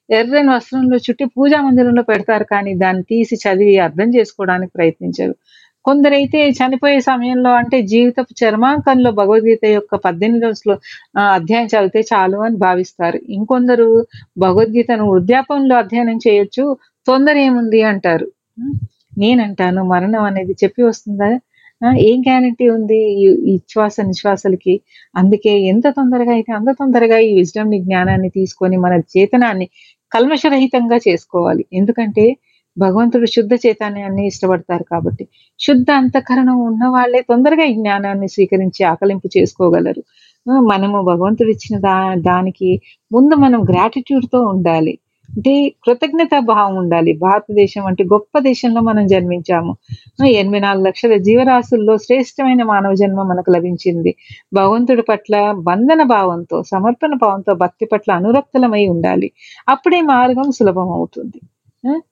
ఎర్రని 0.09 0.49
వస్త్రంలో 0.49 0.97
చుట్టి 0.97 1.25
పూజా 1.37 1.61
మందిరంలో 1.61 2.03
పెడతారు 2.03 2.43
కానీ 2.43 2.73
దాన్ని 2.75 3.03
తీసి 3.03 3.35
చదివి 3.45 3.77
అర్థం 3.77 4.09
చేసుకోవడానికి 4.15 4.71
ప్రయత్నించరు. 4.75 5.35
కొందరైతే 5.85 6.49
చనిపోయే 6.49 6.99
సమయంలో 7.01 7.51
అంటే 7.51 7.81
జీవితపు 7.81 8.33
చర్మాంకంలో 8.41 9.11
భగవద్గీత 9.11 9.65
యొక్క 9.65 9.95
పద్దెనిమిది 9.95 10.45
రోజులు 10.45 10.73
అధ్యయనం 11.19 11.65
చదివితే 11.65 11.99
చాలు 12.11 12.37
అని 12.37 12.57
భావిస్తారు. 12.57 13.19
ఇంకొందరు 13.29 13.87
భగవద్గీతను 14.37 15.05
వృద్ధాపంలో 15.11 15.75
అధ్యయనం 15.75 16.19
చేయొచ్చు. 16.27 16.65
తొందర 17.08 17.36
ఏముంది 17.48 17.79
అంటారు? 17.91 18.27
నేనంటాను 19.22 19.81
మరణం 19.84 20.24
అనేది 20.29 20.53
చెప్పి 20.63 20.81
వస్తుందా? 20.89 21.29
ఏం 22.10 22.17
గ్యారంటీ 22.27 22.65
ఉంది 22.75 22.98
ఈ 23.51 23.53
శ్వాస 23.72 23.96
నిశ్వాసలకి? 24.10 24.74
అందుకే 25.15 25.53
ఎంత 25.72 25.88
తొందరగా 25.98 26.34
అయితే 26.38 26.51
అంత 26.60 26.70
తొందరగా 26.72 27.17
ఈ 27.27 27.31
విజ్డమ్ని 27.39 27.79
జ్ఞానాన్ని 27.88 28.29
తీసుకొని 28.38 28.77
మన 28.86 28.93
చేతనాన్ని 29.15 29.67
కల్మషరహితంగా 30.12 30.98
చేసుకోవాలి. 31.08 31.63
ఎందుకంటే 31.74 32.25
భగవంతుడు 32.77 33.27
శుద్ధ 33.36 33.53
చైతన్యాన్ని 33.63 34.24
ఇష్టపడతారు 34.27 34.86
కాబట్టి. 34.91 35.24
శుద్ధ 35.60 35.88
అంతఃకరణం 36.01 36.58
ఉన్న 36.70 36.84
వాళ్ళే 36.88 37.22
తొందరగా 37.22 37.63
ఈ 37.63 37.74
జ్ఞానాన్ని 37.74 38.27
స్వీకరించి 38.36 38.81
ఆకలింపు 38.84 39.29
చేసుకోగలరు. 39.38 40.01
మనము 40.72 40.98
భగవంతుడు 41.01 41.50
ఇచ్చిన 41.50 41.75
దా 41.79 41.96
దానికి 42.29 42.70
ముందు 43.12 43.36
మనం 43.36 43.60
gratitude 43.72 44.27
తో 44.34 44.39
ఉండాలి. 44.53 44.93
అంటే 45.35 45.53
కృతజ్ఞత 45.85 46.39
భావం 46.39 46.73
ఉండాలి. 46.75 47.11
భారతదేశం 47.13 47.83
అంటే 47.85 48.03
గొప్ప 48.03 48.39
దేశంలో 48.39 48.81
మనం 48.81 49.03
జన్మించాము. 49.07 49.73
ఎనభై 50.41 50.59
నాలుగు 50.59 50.85
లక్షల 50.88 51.17
జీవరాశుల్లో 51.17 51.97
శ్రేష్టమైన 51.97 52.63
మానవ 52.63 52.93
జన్మ 52.93 53.23
మనకు 53.23 53.51
లభించింది. 53.51 54.11
భగవంతుడి 54.53 55.01
పట్ల 55.01 55.35
బంధన 55.69 56.03
భావంతో 56.03 56.63
సమర్పణ 56.63 57.13
భావంతో 57.15 57.53
భక్తి 57.55 57.85
పట్ల 57.85 58.11
అనురక్తలమై 58.13 58.83
ఉండాలి. 58.88 59.29
అప్పుడే 59.69 60.01
మార్గం 60.01 60.51
సులభం 60.51 60.91
అవుతుంది 60.91 61.39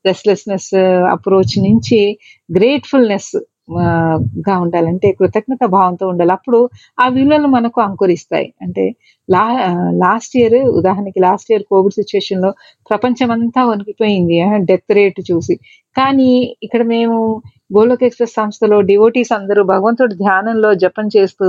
రెస్ట్లెస్నెస్ 0.06 0.74
అప్రోచ్ 1.12 1.56
నుంచి 1.60 2.00
గ్రేట్ఫుల్నెస్ 2.58 3.34
గా 4.48 4.56
ఉండాలంటే 4.64 5.08
కృతజ్ఞత 5.12 5.64
భావంతో 5.76 6.06
ఉండాలి. 6.08 6.32
అప్పుడు 6.32 6.60
ఆ 7.00 7.06
విలువలు 7.08 7.50
మనకు 7.58 7.80
అంకురిస్తాయి. 7.82 8.48
అంటే 8.62 8.86
లా 9.30 9.44
లాస్ట్ 10.04 10.36
ఇయర్ 10.40 10.60
ఉదాహరణకి 10.80 11.20
లాస్ట్ 11.20 11.52
ఇయర్ 11.52 11.66
కోవిడ్ 11.72 11.98
సిచ్యువేషన్లో 12.00 12.52
ప్రపంచం 12.90 13.32
అంతా 13.38 13.64
వణికిపోయింది 13.66 14.38
డెత్ 14.72 14.94
రేట్ 15.00 15.22
చూసి. 15.32 15.56
కానీ 15.96 16.32
ఇక్కడ 16.64 16.82
మేము 16.96 17.18
గోలోక్ 17.76 18.04
ఎక్స్ప్రెస్ 18.04 18.34
సంస్థలో 18.34 18.78
డివోటీస్ 18.82 19.32
అందరూ 19.34 19.62
భగవంతుడి 19.74 20.16
ధ్యానంలో 20.16 20.70
జపం 20.84 21.08
చేస్తూ 21.18 21.48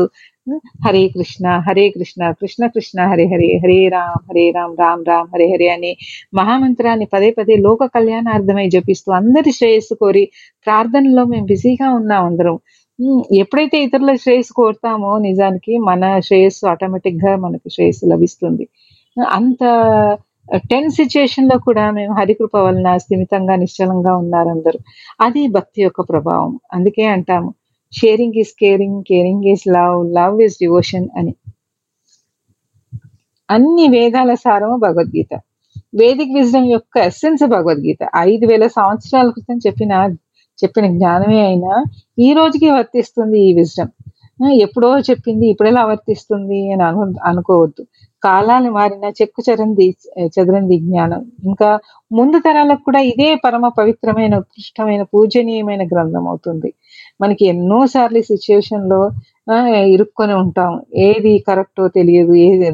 హరే 0.84 1.02
కృష్ణ 1.14 1.46
హరే 1.66 1.84
కృష్ణ 1.88 2.30
కృష్ణ 2.40 2.62
కృష్ణ 2.74 2.98
హరే 3.10 3.24
హరే 3.32 3.48
హరే 3.62 3.76
రామ్ 3.94 4.22
హరే 4.28 4.44
రామ్ 4.56 4.74
రామ్ 4.82 5.02
రామ్ 5.10 5.28
హరే 5.34 5.46
హరే 5.52 5.66
అనే 5.68 5.90
మహామంత్రాన్ని 6.38 7.06
పదే 7.14 7.30
పదే 7.38 7.56
లోక 7.66 7.88
కళ్యాణార్థమై 7.96 8.66
జపిస్తూ 8.74 9.10
అందరి 9.20 9.52
శ్రేయస్సు 9.58 9.96
కోరి 10.02 10.24
ప్రార్థనలో 10.66 11.24
మేము 11.32 11.46
బిజీగా 11.52 11.88
ఉన్నాం 11.98 12.24
అందరం. 12.30 12.56
ఎప్పుడైతే 13.42 13.76
ఇతరుల 13.86 14.12
శ్రేయస్సు 14.24 14.54
కోరుతామో 14.60 15.12
నిజానికి 15.28 15.72
మన 15.90 16.02
శ్రేయస్సు 16.28 16.64
ఆటోమేటిక్గా 16.72 17.32
మనకు 17.44 17.68
శ్రేయస్సు 17.76 18.04
లభిస్తుంది. 18.14 18.64
అంత 19.38 19.62
టెన్ 20.70 20.90
సిచ్యుయేషన్లో 20.90 21.56
కూడా 21.66 21.84
మేము 21.98 22.12
హరికృప 22.20 22.54
వలన 22.66 22.90
స్థిమితంగా 23.04 23.54
నిశ్చలంగా 23.62 24.12
ఉన్నారందరూ 24.22 24.78
అది 25.26 25.42
భక్తి 25.56 25.80
యొక్క 25.86 26.00
ప్రభావం. 26.10 26.52
అందుకే 26.76 27.04
అంటాము 27.16 27.50
sharing 27.92 28.38
is 28.42 28.52
caring 28.62 29.00
caring 29.10 29.46
is 29.52 29.64
love 29.76 29.98
love 30.18 30.36
is 30.46 30.56
devotion 30.64 31.08
అని. 31.18 31.32
అన్ని 33.48 33.86
వేదాల 33.88 34.32
సారము 34.44 34.76
భగవద్గీత. 34.86 35.32
వేదిక్ 36.00 36.34
విజ్డమ్ 36.36 36.68
యొక్క 36.76 36.94
ఎస్సెన్స్ 37.08 37.44
భగవద్గీత. 37.54 38.02
ఐదు 38.30 38.44
వేల 38.46 38.66
సంవత్సరాల 38.78 39.28
క్రితం 39.30 39.56
చెప్పిన 39.66 39.92
చెప్పిన 40.58 40.86
జ్ఞానమే 40.96 41.40
అయినా 41.46 41.72
ఈ 42.26 42.28
రోజుకి 42.38 42.68
వర్తిస్తుంది 42.76 43.38
ఈ 43.48 43.52
విజ్డమ్ 43.58 43.92
ఎప్పుడో 44.64 44.90
చెప్పింది 45.08 45.46
ఇప్పుడెలా 45.52 45.82
వర్తిస్తుంది 45.90 46.58
అని 46.74 46.82
అను 46.82 47.02
అనుకోవద్దు. 47.30 47.82
కాలాలు 48.22 48.68
మారిన 48.76 49.06
చెక్కు 49.18 49.40
చరంది 49.48 49.86
చదరంది 50.34 50.76
జ్ఞానం. 50.86 51.22
ఇంకా 51.48 51.68
ముందు 52.12 52.38
తరాలకు 52.46 52.82
కూడా 52.88 53.00
ఇదే 53.12 53.28
పరమ 53.44 53.68
పవిత్రమైన 53.80 54.34
ఉత్కృష్టమైన 54.42 55.02
పూజనీయమైన 55.14 55.82
గ్రంథం 55.92 56.24
అవుతుంది. 56.32 56.70
మనకి 57.20 57.46
ఎన్నోసార్లు 57.46 58.20
సార్లు 58.22 59.00
ఇరుక్కొని 59.86 60.34
ఉంటాం. 60.34 60.80
ఏది 60.96 61.38
కరెక్టో 61.38 61.88
తెలియదు 61.88 62.34
ఏది 62.34 62.66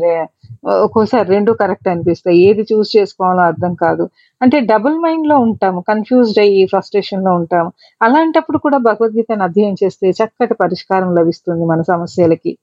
ఒక్కోసారి 0.67 1.29
రెండు 1.29 1.53
కరెక్ట్ 1.53 1.89
అనిపిస్తాయి. 1.89 2.39
ఏది 2.39 2.63
చూస్ 2.73 2.97
చేసుకోవాలో 2.97 3.41
అర్థం 3.41 3.75
కాదు. 3.75 4.05
అంటే 4.43 4.61
డబుల్ 4.61 4.97
మైండ్లో 4.99 5.37
ఉంటాము 5.39 5.81
కన్ఫ్యూజ్డ్ 5.81 6.39
అయ్యి 6.39 6.67
ఫ్రస్ట్రేషన్లో 6.67 7.33
ఉంటాము. 7.35 7.73
అలాంటప్పుడు 8.03 8.59
కూడా 8.59 8.79
భగవద్గీతను 8.79 9.43
అధ్యయనం 9.43 9.77
చేస్తే 9.85 10.11
చక్కటి 10.11 10.55
పరిష్కారం 10.55 11.15
లభిస్తుంది 11.15 11.65
మన 11.65 11.81
సమస్యలకి. 11.83 12.59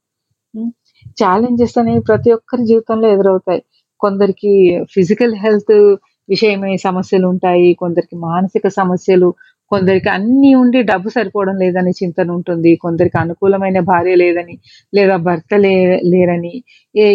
ఛాలెంజెస్ 1.24 1.78
అనేవి 1.78 2.00
ప్రతి 2.00 2.32
ఒక్కరి 2.32 2.66
జీవితంలో 2.66 3.08
ఎదురవుతాయి. 3.08 3.64
కొందరికి 4.00 4.54
ఫిజికల్ 4.94 5.36
హెల్త్ 5.36 5.76
విషయమై 6.30 6.78
సమస్యలు 6.78 7.28
ఉంటాయి 7.28 7.74
కొందరికి 7.74 8.16
మానసిక 8.16 8.68
సమస్యలు 8.68 9.34
కొందరికి 9.74 10.10
అన్ని 10.10 10.52
ఉండి 10.56 10.80
డబ్బు 10.84 11.10
సరిపోవడం 11.10 11.56
లేదని 11.58 11.92
చింతన 12.00 12.30
ఉంటుంది. 12.32 12.72
కొందరికి 12.76 13.18
అనుకూలమైన 13.18 13.80
భార్య 13.92 14.16
లేదని 14.16 14.56
లేదా 14.94 15.16
భర్త 15.28 15.54
లే 15.58 15.74
లేరని 16.14 16.54
ఏ 16.96 17.06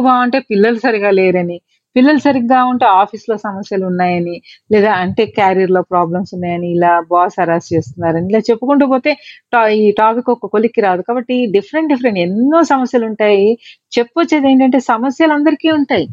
బాగుంటే 0.00 0.38
పిల్లలు 0.50 0.78
సరిగా 0.78 1.10
లేరని 1.12 1.58
పిల్లలు 1.96 2.18
సరిగ్గా 2.18 2.64
ఉంటే 2.64 2.86
ఆఫీస్లో 2.86 3.36
సమస్యలు 3.36 3.86
ఉన్నాయని 3.86 4.42
లేదా 4.72 4.92
అంటే 4.92 5.26
క్యారియర్లో 5.26 5.82
ప్రాబ్లమ్స్ 5.82 6.34
ఉన్నాయని 6.34 6.70
ఇలా 6.70 7.00
బాస్ 7.00 7.40
హరాస్ 7.40 7.74
చేస్తున్నారని 7.74 8.28
ఇలా 8.28 8.38
చెప్పుకుంటూ 8.38 8.86
పోతే 8.86 9.16
టా- 9.52 9.68
ఈ 9.68 9.90
టాపిక్ 9.90 10.30
ఒక 10.30 10.46
కొలిక్కి 10.46 10.80
రాదు. 10.80 11.02
కాబట్టి 11.02 11.46
డిఫరెంట్ 11.46 11.88
డిఫరెంట్ 11.88 12.18
ఎన్నో 12.18 12.62
సమస్యలు 12.62 13.06
ఉంటాయి. 13.06 13.58
చెప్పొచ్చేది 13.98 14.50
ఏంటంటే 14.50 14.80
సమస్యలు 14.80 15.32
అందరికీ 15.32 15.70
ఉంటాయి. 15.70 16.08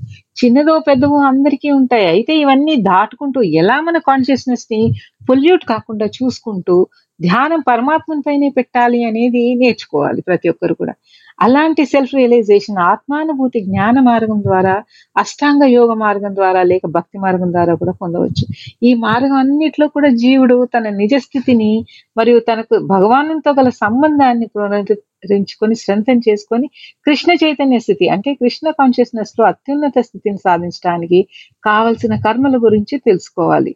చిన్నదో 0.46 0.80
పెద్దవో 0.80 1.18
అందరికీ 1.18 1.72
ఉంటాయి. 1.72 2.06
అయితే 2.06 2.36
ఇవన్నీ 2.36 2.76
దాటుకుంటూ 2.76 3.42
ఎలా 3.42 3.82
మన 3.82 3.98
కాన్షియస్నెస్ని 3.98 4.92
పొల్యూట్ 5.30 5.66
కాకుండా 5.66 6.06
చూసుకుంటూ 6.06 6.88
ధ్యానం 7.20 7.62
పరమాత్మని 7.70 8.24
పైనే 8.28 8.50
పెట్టాలి 8.50 9.00
అనేది 9.10 9.44
నేర్చుకోవాలి 9.62 10.22
ప్రతి 10.22 10.48
ఒక్కరు 10.54 10.74
కూడా. 10.82 10.94
అలాంటి 11.40 11.84
సెల్ఫ్ 11.92 12.14
రియలైజేషన్ 12.18 12.80
ఆత్మానుభూతి 12.92 13.60
జ్ఞాన 13.68 13.96
మార్గం 14.10 14.40
ద్వారా 14.48 14.74
అష్టాంగ 15.16 15.64
యోగ 15.76 15.92
మార్గం 16.04 16.34
ద్వారా 16.40 16.62
లేక 16.72 16.86
భక్తి 16.98 17.18
మార్గం 17.26 17.50
ద్వారా 17.52 17.74
కూడా 17.82 17.94
పొందవచ్చు. 18.02 18.46
ఈ 18.84 18.92
మార్గం 19.06 19.38
అన్నిట్లో 19.44 19.88
కూడా 19.88 20.10
జీవుడు 20.24 20.58
తన 20.76 20.90
నిజ 21.02 21.16
స్థితిని 21.26 21.72
మరియు 22.18 22.40
తనకు 22.50 22.78
భగవానుతో 22.94 23.52
గల 23.60 23.70
సంబంధాన్ని 23.84 24.48
పునరుద్ధరించుకొని 24.54 25.76
స్ట్రెంథన్ 25.82 26.26
చేసుకొని 26.28 26.68
కృష్ణ 27.08 27.32
చైతన్య 27.44 27.80
స్థితి 27.80 28.08
అంటే 28.10 28.34
కృష్ణ 28.34 28.70
కాన్షియస్నెస్లో 28.82 29.46
అత్యున్నత 29.52 30.00
స్థితిని 30.10 30.42
సాధించడానికి 30.48 31.22
కావలసిన 31.64 32.16
కర్మల 32.28 32.58
గురించి 32.68 32.98
తెలుసుకోవాలి. 33.10 33.74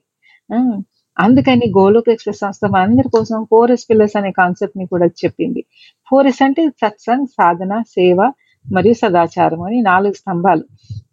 అందుకని 1.18 1.66
గోలోక్ 1.78 2.10
ఎక్స్ప్రెస్ 2.14 2.40
సంస్థ 2.40 2.66
మనందరి 2.76 3.10
కోసం 3.16 3.38
ఫోర్ 3.52 3.72
ఎస్ 3.72 3.86
పిల్లర్స్ 3.90 4.18
అనే 4.20 4.32
కాన్సెప్ట్ని 4.32 4.86
కూడా 4.94 5.08
చెప్పింది. 5.22 5.62
ఫోర్ 6.10 6.28
ఎస్ 6.28 6.42
అంటే 6.44 6.64
సత్సంగ్ 6.82 7.28
సాధన 7.38 7.74
సేవ 7.96 8.20
మరియు 8.66 8.96
సదాచారం 9.02 9.62
అని 9.68 9.78
నాలుగు 9.82 10.14
స్తంభాలు. 10.14 10.64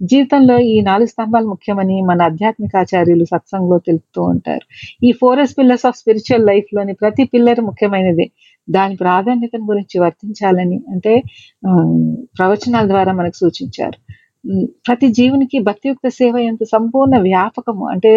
జీవితంలో 0.02 0.56
ఈ 0.72 0.76
నాలుగు 0.80 1.10
స్తంభాలు 1.12 1.46
ముఖ్యమని 1.46 1.96
మన 2.02 2.22
ఆధ్యాత్మికాచార్యులు 2.22 3.24
సత్సంగంలో 3.24 3.78
తెలుపుతూ 3.78 4.22
ఉంటారు. 4.32 4.64
ఈ 5.06 5.10
four 5.12 5.40
S 5.44 5.54
pillars 5.58 5.86
of 5.86 5.98
spiritual 5.98 6.46
లైఫ్లోని 6.50 6.94
ప్రతి 7.02 7.24
పిల్లర్ 7.34 7.60
ముఖ్యమైనదే. 7.60 8.26
దాని 8.68 8.94
ప్రాధాన్యతను 8.96 9.66
గురించి 9.70 9.96
వర్తించాలని 10.04 10.78
అంటే 10.92 11.14
ప్రవచనాల 12.38 12.84
ద్వారా 12.88 13.12
మనకు 13.12 13.36
సూచించారు. 13.36 13.98
ప్రతి 14.86 15.08
జీవునికి 15.12 15.58
భక్తియుక్త 15.58 16.08
సేవ 16.18 16.34
ఎంత 16.50 16.62
సంపూర్ణ 16.72 17.16
వ్యాపకము 17.18 17.84
అంటే 17.86 18.12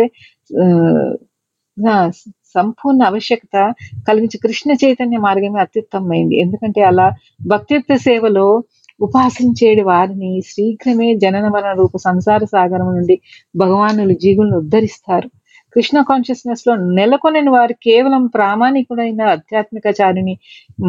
సంపూర్ణ 2.56 3.02
ఆవశ్యకత 3.04 3.56
కలిగించి 4.08 4.38
కృష్ణ 4.38 4.72
చైతన్య 4.84 5.18
మార్గమే 5.18 5.60
అత్యుత్తమైంది 5.60 6.36
ఎందుకంటే 6.36 6.82
అలా 6.82 7.08
భక్తియుక్త 7.48 7.96
సేవలో 8.08 8.48
ఉపాసించేడు 9.00 9.84
వారిని 9.84 10.32
శీఘ్రమే 10.46 11.16
జనన 11.16 11.48
మరణ 11.48 11.74
రూప 11.78 11.98
సంసార 12.00 12.42
సాగరం 12.46 12.90
నుండి 12.96 13.16
భగవానులు 13.56 14.14
జీవులను 14.24 14.58
ఉద్ధరిస్తారు. 14.58 15.28
కృష్ణ 15.78 16.00
కాన్షియస్నెస్లో 16.02 16.74
నెలకొనిన 16.92 17.50
వారు 17.50 17.74
కేవలం 17.84 18.24
ప్రామాణికుడైన 18.28 19.22
ఆధ్యాత్మికచారిని 19.32 20.34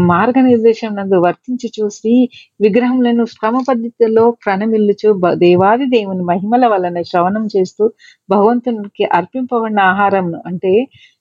మార్గనిర్దేశం 0.09 0.93
నందు 0.95 1.17
వర్తించి 1.21 1.69
చూసి 1.77 2.13
విగ్రహములను 2.61 3.25
క్రమ 3.35 3.59
పద్ధతిలో 3.69 4.25
ప్రణమిల్లుచు 4.43 5.11
దేవాది 5.39 5.89
దేవుని 5.91 6.25
మహిమల 6.25 6.67
వలన 6.67 7.03
శ్రవణం 7.03 7.45
చేస్తూ 7.57 7.87
భగవంతునికి 8.29 9.07
అర్పింపబడిన 9.15 9.83
ఆహారంను 9.91 10.41
అంటే 10.47 10.73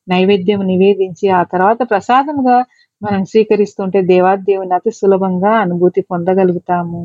నైవేద్యం 0.08 0.62
నివేదించి 0.68 1.28
ఆ 1.34 1.44
తర్వాత 1.52 1.80
ప్రసాదముగా 1.90 2.58
మనం 3.02 3.26
స్వీకరిస్తుంటే 3.26 4.02
దేవాదేవుని 4.02 4.74
అతి 4.74 4.92
సులభంగా 4.92 5.52
అనుభూతి 5.56 6.02
పొందగలుగుతాము. 6.02 7.02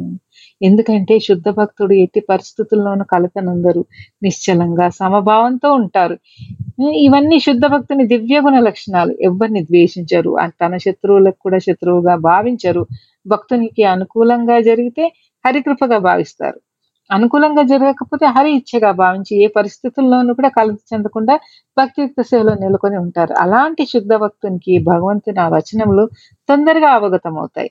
ఎందుకంటే 0.62 1.18
శుద్ధ 1.18 1.48
భక్తుడు 1.50 1.92
ఎట్టి 1.94 2.20
పరిస్థితుల్లోనూ 2.20 3.04
కలతనందరు. 3.04 3.82
నిశ్చలంగా 4.22 4.88
సమభావంతో 4.90 5.72
ఉంటారు. 5.72 6.16
ఇవన్నీ 6.96 7.40
శుద్ధ 7.40 7.66
భక్తుని 7.66 8.06
దివ్య 8.06 8.40
గుణ 8.40 8.58
లక్షణాలు. 8.58 9.12
ఎవరిని 9.20 9.62
ద్వేషించరు. 9.64 10.32
తన 10.62 10.76
శత్రువులకు 10.76 11.40
కూడా 11.40 11.58
శత్రువుగా 11.58 12.16
భావించరు. 12.30 12.84
భక్తునికి 13.26 13.84
అనుకూలంగా 13.84 14.60
జరిగితే 14.60 15.04
హరికృపగా 15.44 15.98
భావిస్తారు. 15.98 16.58
అనుకూలంగా 17.12 17.62
జరగకపోతే 17.70 18.26
హరి 18.34 18.52
ఇచ్ఛగా 18.58 18.90
భావించి 19.00 19.32
ఏ 19.44 19.46
పరిస్థితుల్లోనూ 19.56 20.32
కూడా 20.34 20.50
కలత 20.56 20.78
చెందకుండా 20.92 21.34
భక్తియుక్త 21.76 22.22
సేవలో 22.22 22.54
నెలకొని 22.62 22.98
ఉంటారు. 23.04 23.34
అలాంటి 23.42 23.84
శుద్ధ 23.92 24.12
భక్తునికి 24.16 24.74
భగవంతుని 24.90 25.40
ఆ 25.40 25.48
వచనములు 25.54 26.04
తొందరగా 26.48 26.90
అవగతం 26.98 27.36
అవుతాయి 27.38 27.70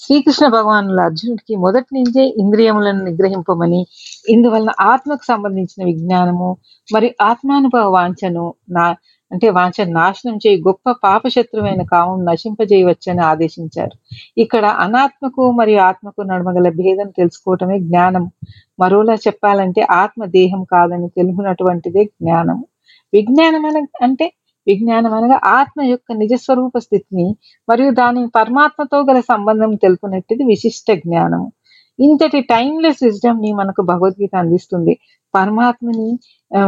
శ్రీకృష్ణ 0.00 0.46
భగవానుల 0.48 1.00
అర్జునుడికి 1.00 1.54
మొదటి 1.56 1.90
నుంచే 1.96 2.22
ఇంద్రియములను 2.42 3.00
నిగ్రహింపమని 3.04 3.80
ఇందువలన 4.28 4.72
ఆత్మకు 4.86 5.24
సంబంధించిన 5.24 5.82
విజ్ఞానము 5.84 6.48
మరియు 6.88 7.14
ఆత్మానుభవ 7.22 7.86
వాంఛను 7.90 8.44
నా 8.70 8.84
అంటే 9.30 9.46
వాంఛ 9.50 9.84
నాశనం 9.96 10.36
చేయి 10.36 10.58
గొప్ప 10.66 10.92
పాపశత్రువైన 11.04 11.82
కామం 11.92 12.18
నశింపజేయవచ్చని 12.28 13.22
ఆదేశించారు. 13.30 13.94
ఇక్కడ 14.38 14.64
అనాత్మకు 14.84 15.44
మరియు 15.58 15.80
ఆత్మకు 15.88 16.22
నడుమగల 16.22 16.68
భేదం 16.80 17.08
తెలుసుకోవటమే 17.20 17.78
జ్ఞానం. 17.88 18.24
మరోలా 18.80 19.16
చెప్పాలంటే 19.26 19.82
ఆత్మ 20.02 20.22
దేహం 20.38 20.62
కాదని 20.74 21.08
తెలుగునటువంటిదే 21.18 22.04
జ్ఞానం. 22.14 22.58
విజ్ఞానం 23.12 23.64
అన 23.70 23.78
అంటే 24.06 24.26
విజ్ఞానం 24.66 25.12
అనగా 25.18 25.36
ఆత్మ 25.58 25.80
యొక్క 25.90 26.08
నిజస్వరూప 26.22 26.76
స్థితిని 26.86 27.26
మరియు 27.68 27.90
దాని 28.00 28.22
పరమాత్మతో 28.38 28.98
గల 29.10 29.18
సంబంధం 29.32 29.72
తెలుపునట్టిది 29.84 30.44
విశిష్ట 30.52 30.88
జ్ఞానం. 31.04 31.42
ఇంతటి 31.98 32.40
టైమ్లెస్ 32.54 33.02
విజ్డమ్ని 33.04 33.50
మనకు 33.60 33.82
భగవద్గీత 33.90 34.34
అందిస్తుంది. 34.42 34.94
పరమాత్మని 35.36 36.08
ఆ, 36.50 36.62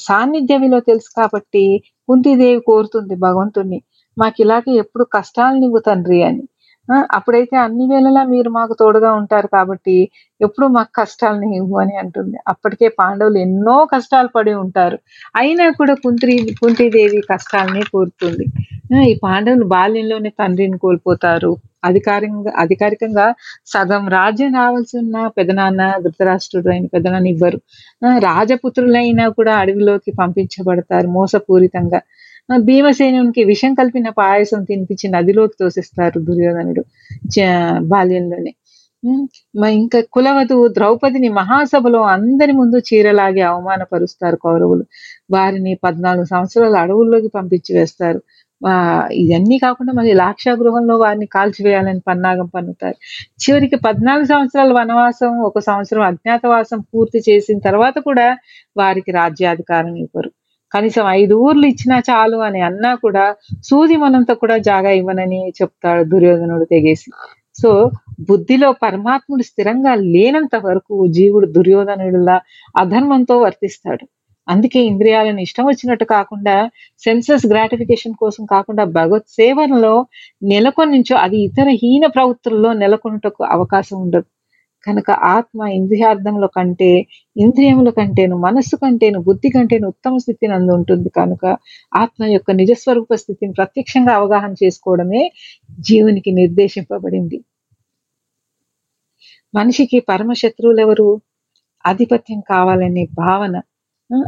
సాన్నిధ్య 0.00 0.56
విలువ 0.56 0.80
తెలుసు 0.80 1.10
కాబట్టి 1.16 1.64
కుంతిదేవి 2.08 2.60
కోరుతుంది 2.66 3.14
భగవంతుణ్ణి. 3.26 3.80
మాకు 4.16 4.38
ఇలాగే 4.40 4.72
ఎప్పుడు 4.82 5.04
కష్టాలు 5.16 5.56
నీవు 5.58 5.80
తండ్రి 5.88 6.20
అని. 6.22 6.44
అప్పుడైతే 6.92 7.56
అన్ని 7.56 7.86
వేళలా 7.86 8.24
మీరు 8.24 8.50
మాకు 8.50 8.76
తోడుగా 8.78 9.12
ఉంటారు 9.12 9.46
కాబట్టి 9.46 10.08
ఎప్పుడు 10.42 10.66
మాకు 10.66 10.88
కష్టాలని 10.96 11.56
ఇవ్వు 11.56 11.78
అని 11.78 11.96
అంటుంది. 11.96 12.36
అప్పటికే 12.48 12.88
పాండవులు 12.88 13.38
ఎన్నో 13.38 13.88
కష్టాలు 13.94 14.28
పడి 14.28 14.52
ఉంటారు. 14.54 14.98
అయినా 15.36 15.70
కూడా 15.70 15.94
కుంతి 15.94 16.56
కుంతిదేవి 16.60 17.20
కష్టాలని 17.30 17.82
కోరుతుంది. 17.82 18.44
ఆ, 18.96 19.00
ఈ 19.00 19.18
పాండవులు 19.22 19.64
బాల్యంలోనే 19.64 20.28
తండ్రిని 20.28 20.78
కోల్పోతారు. 20.78 21.56
అధికారికంగా 21.84 22.52
అధికారికంగా 22.56 23.34
సగం 23.66 24.08
రాజ్యం 24.08 24.54
రావాల్సిన 24.54 25.26
పెదనాన్న 25.26 25.94
ధృతరాష్ట్రుడు 26.02 26.68
అయిన 26.68 26.86
పెదనాన్న 26.86 27.26
ఇవ్వరు. 27.26 27.60
ఆ, 28.06 28.18
రాజపుత్రులైనా 28.18 29.28
కూడా 29.28 29.56
అడవిలోకి 29.56 30.12
పంపించబడతారు 30.18 31.08
మోసపూరితంగా. 31.08 32.00
భీమసేనునికి 32.58 33.44
విషం 33.44 33.74
కలిపిన 33.74 34.08
పాయసం 34.08 34.64
తినిపించి 34.64 35.10
నదిలోకి 35.10 35.52
తోసిస్తారు 35.60 36.18
దుర్యోధనుడు 36.20 36.84
చ- 37.26 37.78
బాల్యంలోనే. 37.78 38.54
ఇంకా 39.68 40.02
కులవధువు 40.12 40.68
ద్రౌపదిని 40.68 41.28
మహాసభలో 41.28 42.02
అందరి 42.02 42.52
ముందు 42.52 42.78
చీరలాగి 42.78 43.40
అవమానపరుస్తారు 43.40 44.36
కౌరవులు. 44.36 44.84
వారిని 45.30 45.78
పద్నాలుగు 45.84 46.24
సంవత్సరాల 46.24 46.76
అడవుల్లోకి 46.76 47.28
పంపించి 47.28 47.78
వేస్తారు. 47.78 48.22
ఇవన్నీ 49.12 49.58
కాకుండా 49.58 49.92
మళ్ళీ 49.92 50.12
లాక్షా 50.12 50.52
గృహంలో 50.52 50.96
వారిని 50.96 51.26
కాల్చివేయాలని 51.26 52.00
పన్నాగం 52.00 52.46
పన్నుతారు. 52.46 52.94
చివరికి 53.42 53.76
పద్నాలుగు 53.76 54.24
సంవత్సరాల 54.24 54.72
వనవాసం 54.72 55.38
ఒక 55.38 55.58
సంవత్సరం 55.58 56.02
అజ్ఞాతవాసం 56.02 56.80
పూర్తి 56.80 57.18
చేసిన 57.18 57.58
తర్వాత 57.58 57.98
కూడా 57.98 58.38
వారికి 58.76 59.10
రాజ్యాధికారం 59.12 59.94
ఇవ్వరు. 59.96 60.30
కనీసం 60.74 61.04
ఐదు 61.20 61.34
ఊర్లు 61.46 61.66
ఇచ్చినా 61.72 61.96
చాలు 62.08 62.38
అని 62.48 62.60
అన్నా 62.68 62.92
కూడా 63.04 63.24
సూది 63.68 63.96
మనంతో 64.02 64.34
కూడా 64.42 64.56
జాగా 64.70 64.90
ఇవ్వనని 65.00 65.40
చెప్తాడు 65.60 66.02
దుర్యోధనుడు 66.12 66.66
తెగేసి. 66.72 67.10
సో 67.58 67.70
బుద్ధిలో 68.28 68.68
పరమాత్ముడు 68.84 69.44
స్థిరంగా 69.50 69.92
లేనంత 70.14 70.56
వరకు 70.68 70.94
జీవుడు 71.16 71.46
దుర్యోధనుడిలా 71.56 72.36
అధర్మంతో 72.82 73.36
వర్తిస్తాడు. 73.44 74.04
అందుకే 74.48 74.80
ఇంద్రియాలను 74.90 75.40
ఇష్టం 75.46 75.64
వచ్చినట్టు 75.70 76.04
కాకుండా 76.16 76.54
సెన్సస్ 77.02 77.44
గ్రాటిఫికేషన్ 77.46 78.14
కోసం 78.22 78.42
కాకుండా 78.54 78.84
భగవత్ 78.98 79.28
సేవలో 79.38 79.94
నెలకొనించో 80.52 81.16
అది 81.26 81.38
ఇతర 81.48 81.68
హీన 81.82 82.06
ప్రవృత్తుల్లో 82.16 82.72
నెలకొనుటకు 82.82 83.42
అవకాశం 83.56 83.96
ఉండదు. 84.04 84.28
కనుక 84.84 85.10
ఆత్మ 85.36 85.60
ఇంద్రియార్థముల 85.78 86.46
కంటే 86.56 86.90
ఇంద్రియముల 87.36 87.90
కంటేను 87.90 88.36
మనస్సు 88.38 88.76
కంటేను 88.76 89.18
బుద్ధి 89.20 89.48
కంటేను 89.50 89.86
ఉత్తమ 89.88 90.14
స్థితిని 90.16 90.54
అందు 90.54 90.72
ఉంటుంది. 90.72 91.08
కనుక 91.10 91.44
ఆత్మ 92.02 92.24
యొక్క 92.36 92.50
నిజస్వరూప 92.60 93.12
స్థితిని 93.22 93.52
ప్రత్యక్షంగా 93.52 94.14
అవగాహన 94.20 94.52
చేసుకోవడమే 94.62 95.22
జీవునికి 95.88 96.32
నిర్దేశింపబడింది. 96.40 97.38
మనిషికి 99.54 99.98
పరమ 100.10 100.32
శత్రువులు 100.42 100.80
ఎవరు 100.86 101.08
ఆధిపత్యం 101.84 102.40
కావాలనే 102.52 103.04
భావన 103.22 103.54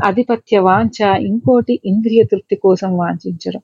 ఆధిపత్య 0.06 0.58
వాంఛ 0.68 0.98
ఇంకోటి 1.30 1.74
ఇంద్రియ 1.90 2.22
తృప్తి 2.32 2.56
కోసం 2.64 2.90
వాంఛించడం. 2.98 3.62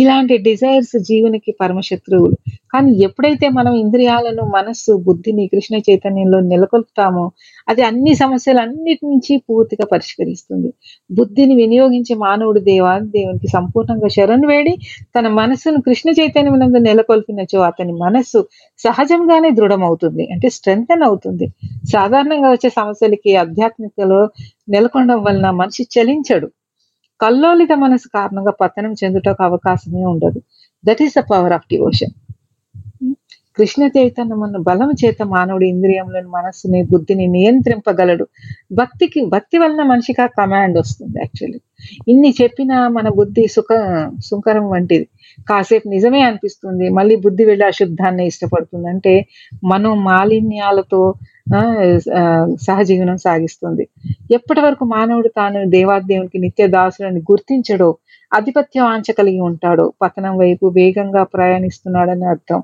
ఇలాంటి 0.00 0.36
డిజైర్స్ 0.38 0.96
జీవునికి 1.08 1.52
పరమ 1.60 1.80
శత్రువులు 1.80 2.36
కానీ 2.72 2.90
ఎప్పుడైతే 2.98 3.46
మనం 3.48 3.72
ఇంద్రియాలను 3.74 4.44
మనస్సు 4.56 4.92
బుద్ధిని 5.06 5.44
కృష్ణ 5.48 5.76
చైతన్యంలో 5.86 6.40
నెలకొల్పుతామో 6.50 7.24
అది 7.68 7.82
అన్ని 7.82 8.12
సమస్యలు 8.14 8.60
అన్నిటి 8.60 9.04
నుంచి 9.06 9.32
పూర్తిగా 9.48 9.84
పరిష్కరిస్తుంది. 9.92 10.68
బుద్ధిని 11.10 11.54
వినియోగించే 11.56 12.14
మానవుడు 12.24 12.60
దేవా 12.68 12.92
దేవునికి 13.16 13.48
సంపూర్ణంగా 13.48 14.08
శరణు 14.08 14.46
వేడి 14.46 14.74
తన 15.16 15.26
మనస్సును 15.40 15.80
కృష్ణ 15.80 16.10
చైతన్యం 16.10 16.54
నెలకొల్పినచో 16.88 17.60
అతని 17.62 17.94
మనస్సు 18.04 18.40
సహజంగానే 18.80 19.50
దృఢమవుతుంది 19.50 20.26
అంటే 20.32 20.48
స్ట్రెంగ్తన్ 20.48 21.04
అవుతుంది. 21.08 21.46
సాధారణంగా 21.92 22.50
వచ్చే 22.50 22.70
సమస్యలకి 22.70 23.30
ఆధ్యాత్మికలో 23.36 24.20
నెలకొనడం 24.68 25.18
వలన 25.26 25.50
మనిషి 25.60 25.82
చలించడు. 25.94 26.48
కల్లోలిత 27.20 27.72
మనసు 27.84 28.08
కారణంగా 28.14 28.52
పతనం 28.60 28.92
చెందుటకు 28.92 29.42
అవకాశమే 29.42 30.04
ఉండదు. 30.04 30.40
That 30.84 31.02
is 31.02 31.14
the 31.18 31.22
power 31.32 31.52
of 31.52 31.68
devotion 31.70 32.14
Krishna 33.58 33.82
చైతన్యమున్న 33.96 34.56
బలము 34.58 34.94
చేత 35.04 35.22
మానవుడి 35.22 35.66
ఇంద్రియంలోని 35.68 36.28
మనస్సుని 36.28 36.80
బుద్ధిని 36.92 37.26
నియంత్రింపగలడు. 37.26 38.24
భక్తికి 38.72 39.20
భక్తి 39.24 39.58
వలన 39.58 39.82
మనిషికి 39.82 40.22
ఆ 40.22 40.26
కమాండ్ 40.38 40.76
వస్తుంది 40.78 41.16
యాక్చువల్లీ 41.18 41.60
ఇన్ని 42.08 42.30
చెప్పినా 42.42 42.88
మన 42.88 43.08
బుద్ధి 43.08 43.44
సుఖ 43.46 43.70
సుంకరం 44.28 44.66
వంటిది. 44.70 45.06
కాసేపు 45.48 45.88
నిజమే 45.88 46.20
అనిపిస్తుంది. 46.20 46.88
మళ్ళీ 46.90 47.16
బుద్ధి 47.16 47.44
వెళ్ళి 47.44 47.64
అశుద్ధాన్ని 47.64 48.26
ఇష్టపడుతుంది. 48.26 48.88
అంటే 48.88 49.14
మనం 49.64 49.92
మాలిన్యాలతో 50.04 51.00
సహజీవనం 52.62 53.16
సాగిస్తుంది. 53.16 53.88
ఎప్పటి 54.34 54.60
వరకు 54.60 54.84
మానవుడు 54.84 55.28
తాను 55.28 55.70
దేవాదేవునికి 55.70 56.38
నిత్య 56.38 56.66
దాసులను 56.66 57.18
గుర్తించడో 57.18 57.96
ఆధిపత్య 58.34 58.80
ఆంచ 58.80 59.12
కలిగి 59.12 59.40
ఉంటాడో 59.40 59.92
పతనం 60.02 60.38
వైపు 60.38 60.66
వేగంగా 60.66 61.22
ప్రయాణిస్తున్నాడని 61.22 62.24
అర్థం. 62.24 62.62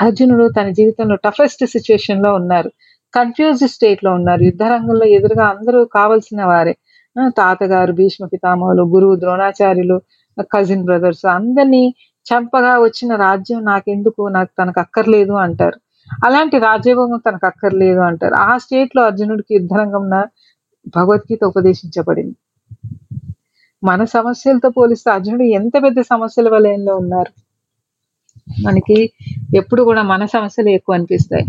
అర్జునుడు 0.00 0.50
తన 0.60 0.68
జీవితంలో 0.68 1.14
టఫెస్ట్ 1.14 1.66
సిచ్యువేషన్లో 1.66 2.34
ఉన్నారు. 2.34 2.70
కన్ఫ్యూజ్డ్ 3.14 3.70
స్టేట్లో 3.70 4.12
ఉన్నారు. 4.12 4.42
యుద్ధ 4.42 4.62
రంగంలో 4.62 5.04
ఎదురుగా 5.06 5.44
అందరూ 5.46 5.84
కావలసిన 5.84 6.44
వారే. 6.44 6.76
ఆ, 7.20 7.28
తాతగారు 7.28 7.92
భీష్మ 7.92 8.26
పితామహులు 8.26 8.82
గురువు 8.82 9.16
ద్రోణాచార్యులు 9.16 10.00
కజిన్ 10.40 10.84
బ్రదర్స్ 10.84 11.26
అందరినీ 11.26 11.94
చంపగా 12.26 12.78
వచ్చిన 12.78 13.16
రాజ్యం 13.16 13.64
నాకెందుకు? 13.64 14.28
నాకు 14.28 14.48
తనకు 14.62 14.80
అక్కర్లేదు 14.80 15.32
అంటారు. 15.32 15.78
అలాంటి 16.24 16.58
రాజ్యభోగం 16.58 17.18
తనకు 17.18 17.46
అక్కర్లేదు 17.46 18.00
అంటారు. 18.00 18.34
ఆ 18.48 18.58
స్టేట్లో 18.58 19.02
అర్జునుడికి 19.02 19.52
యుద్ధరంగంన 19.54 20.16
భగవద్గీత 20.96 21.44
ఉపదేశించబడింది. 21.44 22.36
మన 23.82 24.04
సమస్యలతో 24.16 24.68
పోలిస్తే 24.70 25.08
అర్జునుడు 25.10 25.46
ఎంత 25.58 25.74
పెద్ద 25.82 26.00
సమస్యల 26.00 26.48
వలయంలో 26.48 26.96
ఉన్నారు? 26.96 27.32
మనకి 28.62 28.96
ఎప్పుడు 29.56 29.82
కూడా 29.82 30.02
మన 30.02 30.22
సమస్యలు 30.26 30.68
ఎక్కువ 30.68 30.94
అనిపిస్తాయి. 30.94 31.44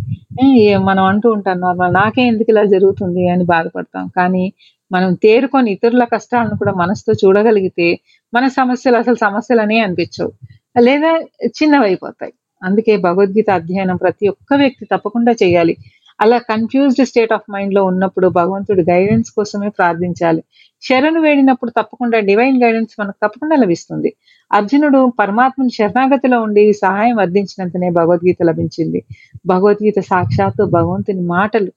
మనం 0.90 1.04
అంటూ 1.04 1.28
ఉంటాం 1.32 1.58
నార్మల్ 1.60 1.94
నాకే 1.94 2.24
ఎందుకు 2.28 2.50
ఇలా 2.52 2.64
జరుగుతుంది 2.66 3.30
అని 3.30 3.44
బాధపడతాం. 3.44 4.06
కానీ 4.18 4.44
మనం 4.92 5.14
తేరుకొని 5.24 5.72
ఇతరుల 5.72 6.04
కష్టాలను 6.14 6.58
కూడా 6.58 6.74
మనసుతో 6.74 7.14
చూడగలిగితే 7.24 7.88
మన 8.34 8.48
సమస్యలు 8.60 8.98
అసలు 8.98 9.16
సమస్యలనే 9.16 9.78
అనిపించవు. 9.80 10.32
లేదా 10.80 11.12
చిన్నవైపోతాయి. 11.60 12.34
అందుకే 12.64 12.98
భగవద్గీత 12.98 13.50
అధ్యయనం 13.50 13.96
ప్రతి 13.96 14.28
ఒక్క 14.28 14.54
వ్యక్తి 14.54 14.86
తప్పకుండా 14.86 15.32
చేయాలి. 15.32 15.78
అలా 16.22 16.38
కన్ఫ్యూజ్డ్ 16.38 17.06
స్టేట్ 17.08 17.34
ఆఫ్ 17.34 17.52
మైండ్లో 17.52 17.84
ఉన్నప్పుడు 17.84 18.28
భగవంతుడి 18.28 18.82
గైడెన్స్ 18.92 19.32
కోసమే 19.32 19.70
ప్రార్థించాలి. 19.70 20.44
శరణు 20.82 21.22
వేడినప్పుడు 21.22 21.70
తప్పకుండా 21.70 22.20
డివైన్ 22.20 22.64
గైడెన్స్ 22.64 22.96
మనకు 23.00 23.28
తప్పకుండా 23.28 23.56
లభిస్తుంది. 23.56 24.14
అర్జునుడు 24.54 25.14
పరమాత్మని 25.20 25.70
శరణాగతిలో 25.70 26.42
ఉండి 26.42 26.74
సహాయం 26.74 27.20
అర్థించినంతనే 27.20 27.90
భగవద్గీత 27.90 28.38
లభించింది. 28.44 29.04
భగవద్గీత 29.46 30.00
సాక్షాత్తు 30.00 30.64
భగవంతుని 30.64 31.22
మాటలు 31.22 31.72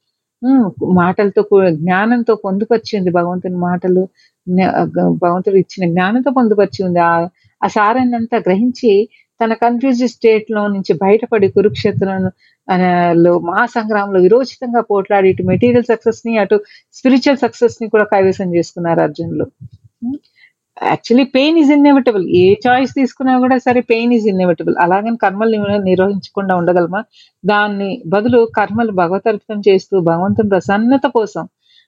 మాటలతో 0.84 1.42
కూ- 1.42 1.70
జ్ఞానంతో 1.70 2.34
పొందుపరిచింది 2.34 3.10
భగవంతుని 3.10 3.56
మాటలు 3.56 4.08
భగవంతుడు 5.10 5.56
ఇచ్చిన 5.56 5.90
జ్ఞానంతో 5.90 6.30
పొందుపరిచి 6.30 6.84
ఉంది. 6.84 6.98
ఆ 6.98 7.28
ఆ 7.64 7.66
సారాన్ని 7.66 8.16
అంతా 8.16 8.38
గ్రహించి 8.38 9.08
తన 9.40 9.52
కన్ఫ్యూజ్ 9.64 10.02
స్టేట్లో 10.14 10.62
నుంచి 10.74 10.92
బయటపడి 11.04 11.48
కురుక్షేత్రం 11.56 12.24
లో 13.24 13.32
మహాసంగ్రామంలో 13.50 14.18
విరోచితంగా 14.24 14.80
పోట్లాడి 14.90 15.28
ఇటు 15.32 15.42
మెటీరియల్ 15.50 15.86
సక్సెస్ని 15.92 16.32
అటు 16.42 16.56
స్పిరిచువల్ 16.98 17.42
సక్సెస్ని 17.44 17.86
కూడా 17.94 18.04
కైవసం 18.12 18.48
చేసుకున్నారు 18.56 19.00
అర్జునులు. 19.06 19.46
యాక్చువల్లీ 20.76 21.24
పెయిన్ 21.36 21.56
ఈజ్ 21.60 21.70
ఇన్ఎవిటబుల్ 21.76 22.24
ఏ 22.40 22.44
చాయిస్ 22.66 22.92
తీసుకున్నా 22.98 23.32
కూడా 23.44 23.56
సరే 23.66 23.80
పెయిన్ 23.92 24.12
ఈజ్ 24.16 24.26
ఇన్ఎవిటబుల్ 24.32 24.76
అలాగని 24.84 25.18
కర్మల్ని 25.24 25.58
నిర్వహించకుండా 25.90 26.54
ఉండగలమా? 26.60 27.00
దాన్ని 27.44 27.90
బదులు 28.14 28.40
కర్మలు 28.58 28.92
భగవతర్పితం 29.02 29.60
చేస్తూ 29.68 29.94
భగవంతుని 30.10 30.50
ప్రసన్నత 30.54 31.06
కోసం 31.18 31.46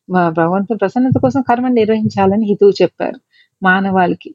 మా 0.08 0.22
భగవంతుని 0.40 0.80
ప్రసన్నత 0.84 1.16
కోసం 1.24 1.42
కర్మని 1.50 1.76
నిర్వహించాలని 1.82 2.44
హితువు 2.50 2.74
చెప్పారు 2.82 3.18
మానవాళికి. 3.62 4.30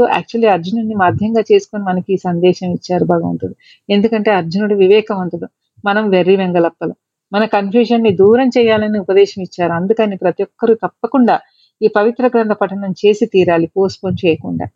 సో 0.00 0.04
యాక్చువల్లీ 0.04 0.48
అర్జునుడిని 0.48 0.94
మాధ్యంగా 0.94 1.40
చేసుకొని 1.52 1.84
మనకి 1.84 2.12
ఈ 2.12 2.16
సందేశం 2.16 2.72
ఇచ్చారు 2.72 3.04
భగవంతుడు. 3.04 3.54
ఎందుకంటే 3.90 4.30
అర్జునుడు 4.30 4.74
వివేకవంతుడు. 4.74 5.48
మనం 5.84 6.10
వెర్రి 6.10 6.36
వెంగలప్పలు. 6.36 6.94
మన 7.32 7.44
కన్ఫ్యూజన్ని 7.44 8.10
దూరం 8.10 8.48
చేయాలని 8.48 8.98
ఉపదేశం 8.98 9.42
ఇచ్చారు. 9.42 9.72
అందుకని 9.72 10.16
ప్రతి 10.16 10.42
ఒక్కరూ 10.42 10.74
తప్పకుండా 10.74 11.40
ఈ 11.82 11.88
పవిత్ర 11.88 12.26
గ్రంథ 12.26 12.52
పఠనం 12.52 12.94
చేసి 13.06 13.26
తీరాలి 13.26 13.66
పోస్ట్పోన్ 13.66 14.16
చేయకుండా. 14.26 14.66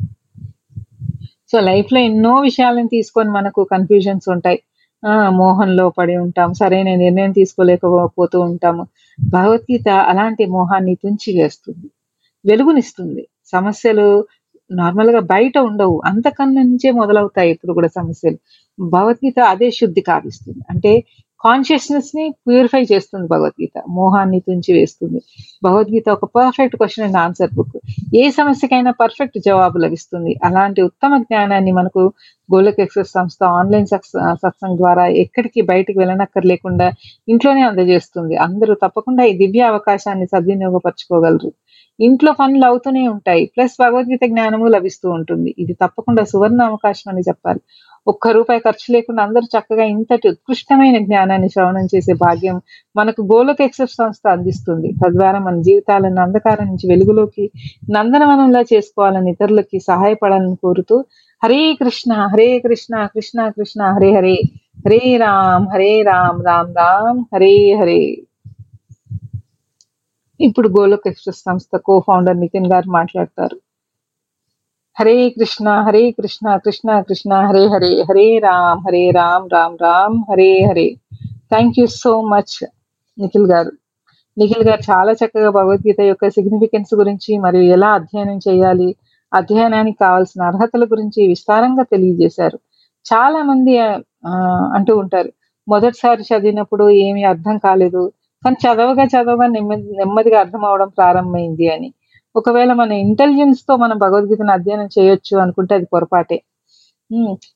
సో 1.52 1.60
లైఫ్లో 1.60 2.00
ఎన్నో 2.00 2.34
విషయాలను 2.40 2.88
తీసుకొని 2.88 3.30
మనకు 3.30 3.64
కన్ఫ్యూజన్స్ 3.64 4.28
ఉంటాయి. 4.28 4.62
ఆ 5.06 5.30
మోహంలో 5.30 5.88
పడి 5.88 6.16
ఉంటాం 6.16 6.54
సరైన 6.54 6.96
నిర్ణయం 6.96 7.32
తీసుకోలేకపోతూ 7.32 8.40
ఉంటాము. 8.40 8.86
భగవద్గీత 9.30 9.88
అలాంటి 9.88 10.46
మోహాన్ని 10.46 10.94
తుంచి 10.94 11.42
వేస్తుంది. 11.42 11.90
వెలుగునిస్తుంది. 12.46 13.28
సమస్యలు 13.46 14.24
నార్మల్గా 14.74 15.20
బయట 15.32 15.58
ఉండవు. 15.58 16.02
అంతకన్నా 16.04 16.62
నుంచే 16.62 16.90
మొదలవుతాయి 16.90 17.50
ఇప్పుడు 17.50 17.72
కూడా 17.72 17.88
సమస్యలు. 17.88 18.38
భగవద్గీత 18.78 19.40
అదే 19.48 19.70
శుద్ధి 19.70 20.00
కావిస్తుంది. 20.00 20.58
అంటే 20.70 20.92
కాన్షియస్నెస్ని 21.40 22.34
ప్యూరిఫై 22.46 22.82
చేస్తుంది 22.92 23.26
భగవద్గీత. 23.28 23.82
మోహాన్ని 23.88 24.40
తుంచి 24.40 24.72
వేస్తుంది. 24.78 25.18
భగవద్గీత 25.64 26.08
ఒక 26.08 26.24
perfect 26.36 26.76
question 26.76 27.06
and 27.06 27.16
answer 27.16 27.50
book 27.54 27.74
ఏ 28.16 28.30
సమస్యకైనా 28.30 28.90
పర్ఫెక్ట్ 29.02 29.38
జవాబు 29.46 29.78
లభిస్తుంది. 29.78 30.34
అలాంటి 30.44 30.82
ఉత్తమ 30.82 31.18
జ్ఞానాన్ని 31.18 31.72
మనకు 31.72 32.02
గోలక్ 32.48 32.80
ఎక్సెస్ 32.80 33.10
సంస్థ 33.10 33.44
ఆన్లైన్ 33.58 33.86
సత్సంగ్ 33.86 34.76
ద్వారా 34.76 35.06
ఎక్కడికి 35.24 35.60
బయటికి 35.62 35.98
వెళ్ళనక్కర్లేకుండా 35.98 36.88
ఇంట్లోనే 37.28 37.62
అందజేస్తుంది. 37.62 38.36
అందరూ 38.36 38.74
తప్పకుండా 38.74 39.24
ఈ 39.24 39.34
దివ్య 39.38 39.60
అవకాశాన్ని 39.72 40.26
సద్వినియోగపరచుకోగలరు. 40.26 41.50
ఇంట్లో 41.98 42.32
పనులు 42.32 42.64
అవుతూనే 42.64 43.08
ఉంటాయి. 43.08 43.46
ప్లస్ 43.46 43.74
భగవద్గీత 43.80 44.24
జ్ఞానము 44.24 44.66
లభిస్తూ 44.66 45.10
ఉంటుంది. 45.10 45.54
ఇది 45.58 45.74
తప్పకుండా 45.82 46.24
సువర్ణ 46.24 46.62
అవకాశం 46.62 47.08
అని 47.12 47.22
చెప్పాలి. 47.28 47.60
ఒక్క 48.06 48.28
రూపాయి 48.28 48.60
ఖర్చు 48.60 48.92
లేకుండా 48.94 49.22
అందరూ 49.22 49.46
చక్కగా 49.54 49.84
ఇంతటి 49.84 50.28
ఉత్కృష్టమైన 50.28 50.96
జ్ఞానాన్ని 51.04 51.48
శ్రవణం 51.48 51.86
చేసే 51.94 52.12
భాగ్యం 52.14 52.56
మనకు 52.96 53.22
గోలక 53.22 53.60
ఎక్సెప్ 53.60 53.94
సంస్థ 53.94 54.24
అందిస్తుంది. 54.28 54.88
తద్వారా 55.02 55.38
మన 55.38 55.60
జీవితాలను 55.60 56.20
అంధకారం 56.20 56.66
నుంచి 56.66 56.88
వెలుగులోకి 56.88 57.44
నందనవనంలా 57.90 58.62
చేసుకోవాలని 58.72 59.30
ఇతరులకి 59.30 59.78
సహాయపడాలని 59.80 60.56
కోరుతూ 60.56 60.98
హరే 61.42 61.74
కృష్ణ 61.74 62.12
హరే 62.32 62.58
కృష్ణ 62.58 63.06
కృష్ణ 63.14 63.48
కృష్ణ 63.56 63.82
హరే 63.94 64.10
హరే. 64.16 64.36
హరే 64.84 65.16
రామ్ 65.16 65.66
హరే 65.72 66.02
రామ్ 66.02 66.40
రామ్ 66.46 66.72
రామ్ 66.76 67.20
హరే 67.34 67.54
హరే. 67.74 68.00
ఇప్పుడు 70.40 70.68
గోలోక్ 70.68 71.08
ఎక్స్ప్రెస్ 71.08 71.42
సంస్థ 71.42 71.76
కో 71.76 71.94
ఫౌండర్ 72.06 72.40
నితిన్ 72.40 72.72
గారు 72.72 72.88
మాట్లాడతారు. 72.90 73.56
Hare 74.96 75.28
Krishna 75.28 75.68
Hare 75.86 76.10
Krishna 76.10 76.56
Krishna 76.56 77.00
Krishna 77.00 77.34
Hare 77.34 77.66
Hare 77.66 78.02
Hare 78.08 78.38
Ram 78.38 78.82
Hare 78.86 79.10
Ram 79.10 79.46
Ram 79.52 79.76
Ram 79.82 80.18
Hare 80.30 80.50
Hare. 80.64 80.88
Thank 81.50 81.78
you 81.78 81.86
so 81.86 82.20
much 82.20 82.54
Nikhil 83.18 83.46
గారు. 83.46 83.72
నిఖిల్ 84.36 84.64
గారు 84.68 84.82
చాలా 84.90 85.12
చక్కగా 85.12 85.50
భగవద్గీత 85.50 86.00
యొక్క 86.00 86.28
సిగ్నిఫికెన్స్ 86.28 86.94
గురించి 86.94 87.38
మరియు 87.38 87.62
ఎలా 87.72 87.90
అధ్యయనం 87.92 88.38
చేయాలి 88.48 88.88
అధ్యయనానికి 89.32 89.98
కావాల్సిన 90.00 90.42
అర్హతల 90.42 90.84
గురించి 90.84 91.20
విస్తారంగా 91.28 91.82
తెలియజేశారు. 91.82 92.58
చాలా 93.06 93.42
మంది 93.42 93.72
అంటూ 94.76 94.96
ఉంటారు. 94.96 95.30
మొదటిసారి 95.68 96.22
చదివినప్పుడు 96.22 96.90
ఏమీ 96.90 97.22
అర్థం 97.22 97.58
కాలేదు. 97.58 98.02
కానీ 98.44 98.56
చదవగా 98.64 99.04
చదవగా 99.14 99.46
నెమ్మది 99.56 99.86
నెమ్మదిగా 100.00 100.38
అర్థం 100.44 100.62
అవడం 100.70 100.88
ప్రారంభమైంది 100.98 101.66
అని. 101.74 101.88
ఒకవేళ 102.36 102.70
మన 102.72 102.92
ఇంటెలిజెన్స్తో 103.04 103.72
మనం 103.76 103.96
భగవద్గీతను 103.98 104.52
అధ్యయనం 104.52 104.88
చేయొచ్చు 104.96 105.34
అనుకుంటే 105.44 105.72
అది 105.74 105.86
పొరపాటే. 105.94 106.38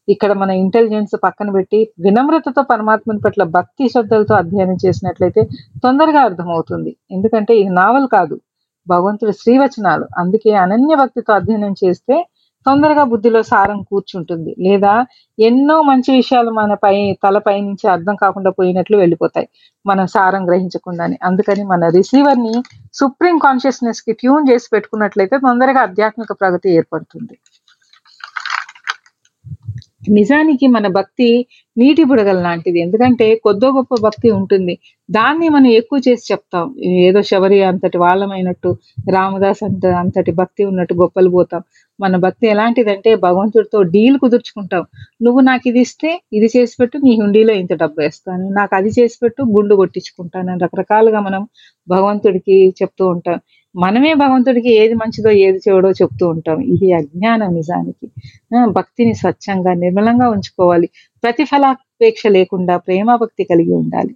ఇక్కడ 0.09 0.33
మన 0.33 0.51
ఇంటెలిజెన్స్ 0.63 1.15
పక్కన 1.25 1.49
పెట్టి 1.51 1.79
వినమ్రతతో 2.05 2.63
పరమాత్మని 2.73 3.21
పట్ల 3.27 3.43
భక్తి 3.57 3.85
శ్రద్ధలతో 3.89 4.35
అధ్యయనం 4.35 4.77
చేసినట్లయితే 4.85 5.43
తొందరగా 5.85 6.21
అర్థమవుతుంది. 6.29 6.93
ఎందుకంటే 7.11 7.53
ఇది 7.61 7.71
నావల్ 7.81 8.07
కాదు 8.17 8.37
భగవంతుడు 8.87 9.33
శ్రీవచనాలు. 9.41 10.07
అందుకే 10.19 10.51
అనన్య 10.65 10.95
భక్తితో 11.03 11.33
అధ్యయనం 11.33 11.75
చేస్తే 11.83 12.17
తొందరగా 12.69 13.05
బుద్ధిలో 13.13 13.41
సారం 13.51 13.79
కూర్చుంటుంది. 13.91 14.53
లేదా 14.67 14.95
ఎన్నో 15.39 15.77
మంచి 15.83 16.11
విషయాలు 16.13 16.51
మన 16.53 16.73
పై 16.85 16.95
తలపై 17.25 17.57
నుంచి 17.61 17.87
అర్థం 17.89 18.17
కాకుండా 18.17 18.51
పోయినట్లు 18.59 18.97
వెళ్ళిపోతాయి 18.97 19.49
మనం 19.85 20.07
సారం 20.15 20.43
గ్రహించకుండానే. 20.49 21.17
అందుకని 21.29 21.65
మన 21.65 21.89
రిసీవర్ని 21.97 22.55
సుప్రీం 22.95 23.39
కాన్షియస్నెస్కి 23.39 24.13
ట్యూన్ 24.15 24.49
చేసి 24.51 24.69
పెట్టుకున్నట్లయితే 24.73 25.39
తొందరగా 25.39 25.83
ఆధ్యాత్మిక 25.83 26.33
ప్రగతి 26.41 26.71
ఏర్పడుతుంది. 26.77 27.37
నిజానికి 30.11 30.67
మన 30.67 30.87
భక్తి 30.89 31.29
నీటి 31.77 32.05
బుడగల 32.05 32.39
లాంటిది. 32.41 32.79
ఎందుకంటే 32.81 33.35
కొద్దో 33.45 33.69
గొప్ప 33.71 33.95
భక్తి 34.03 34.29
ఉంటుంది. 34.31 34.75
దాన్ని 35.09 35.49
మనం 35.49 35.71
ఎక్కువ 35.81 35.99
చేసి 36.09 36.25
చెప్తాం. 36.33 36.67
ఏదో 37.07 37.23
శబరి 37.23 37.59
అంతటి 37.63 37.99
వాళ్ళమైనట్టు 37.99 38.71
రామదాస్ 39.11 39.63
అంత 39.65 39.87
అంతటి 40.03 40.33
భక్తి 40.33 40.65
ఉన్నట్టు 40.65 40.95
గొప్పలు 40.95 41.31
పోతాం. 41.31 41.63
మన 42.01 42.17
భక్తి 42.17 42.47
ఎలాంటిదంటే 42.47 43.15
భగవంతుడితో 43.25 43.79
డీల్ 43.95 44.17
కుదుర్చుకుంటాం. 44.19 44.83
నువ్వు 45.23 45.41
నాకు 45.41 45.65
ఇది 45.69 45.81
ఇస్తే 45.87 46.11
ఇది 46.33 46.49
చేసి 46.57 46.75
పెట్టు 46.81 46.97
నీ 47.07 47.13
హుండీలో 47.21 47.55
ఇంత 47.63 47.73
డబ్బు 47.75 47.99
వేస్తాను. 48.01 48.47
నాకు 48.59 48.73
అది 48.77 48.91
చేసి 48.99 49.17
పెట్టు 49.23 49.43
గుండు 49.57 49.75
కొట్టించుకుంటాను 49.75 50.51
అని 50.53 50.63
రకరకాలుగా 50.65 51.21
మనం 51.29 51.43
భగవంతుడికి 51.89 52.57
చెప్తూ 52.81 53.07
ఉంటాం. 53.15 53.39
మనమే 53.75 54.13
భగవంతుడికి 54.15 54.71
ఏది 54.83 54.95
మంచిదో 54.95 55.31
ఏది 55.47 55.59
చెడో 55.67 55.91
చెప్తూ 56.01 56.25
ఉంటాం. 56.35 56.59
ఇది 56.75 56.89
అజ్ఞానం 56.93 57.51
నిజానికి. 57.55 58.07
భక్తిని 58.79 59.15
స్వచ్ఛంగా 59.15 59.73
నిర్మలంగా 59.85 60.29
ఉంచుకోవాలి. 60.37 60.89
ప్రతిఫలాపేక్ష 61.23 62.23
లేకుండా 62.39 62.77
ప్రేమ 62.87 63.17
భక్తి 63.17 63.45
కలిగి 63.45 63.75
ఉండాలి. 63.83 64.13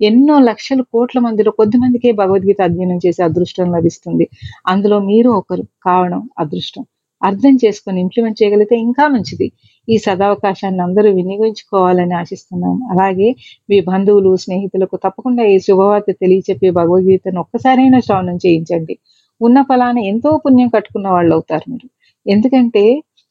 ఎన్నో 0.00 0.34
లక్షల 0.48 0.80
కోట్ల 0.94 1.18
మందిలో 1.26 1.50
కొద్ది 1.50 1.76
మందికే 1.84 2.10
భగవద్గీత 2.12 2.60
అధ్యయనం 2.62 2.98
చేసే 3.06 3.22
అదృష్టం 3.22 3.68
లభిస్తుంది. 3.76 4.26
అందులో 4.66 4.98
మీరు 5.10 5.30
ఒకరు 5.40 5.64
కావడం 5.86 6.22
అదృష్టం. 6.38 6.84
అర్థం 7.28 7.54
చేసుకొని 7.64 7.98
ఇంప్లిమెంట్ 8.04 8.38
చేయగలిగితే 8.40 8.76
ఇంకా 8.86 9.04
మంచిది. 9.14 9.48
ఈ 9.88 9.96
సదావకాశాన్ని 10.06 10.82
అందరూ 10.82 11.08
వినియోగించుకోవాలని 11.18 12.14
ఆశిస్తున్నాం 12.14 12.76
అలాగే 12.92 13.28
మీ 13.70 13.78
బంధువులు 13.90 14.32
స్నేహితులకు 14.44 14.96
తప్పకుండా 15.04 15.44
ఈ 15.54 15.56
శుభవార్త 15.66 16.10
తెలియచెప్పి 16.22 16.70
భగవద్గీతను 16.70 17.40
ఒక్కసారైనా 17.44 18.00
శ్రవణం 18.00 18.38
చేయించండి. 18.46 18.96
ఉన్న 19.40 19.58
ఫలాన్ని 19.62 20.02
ఎంతో 20.08 20.30
పుణ్యం 20.44 20.68
కట్టుకున్న 20.68 21.08
వాళ్ళు 21.08 21.32
అవుతారు 21.34 21.66
మీరు. 21.72 21.88
ఎందుకంటే 22.26 22.84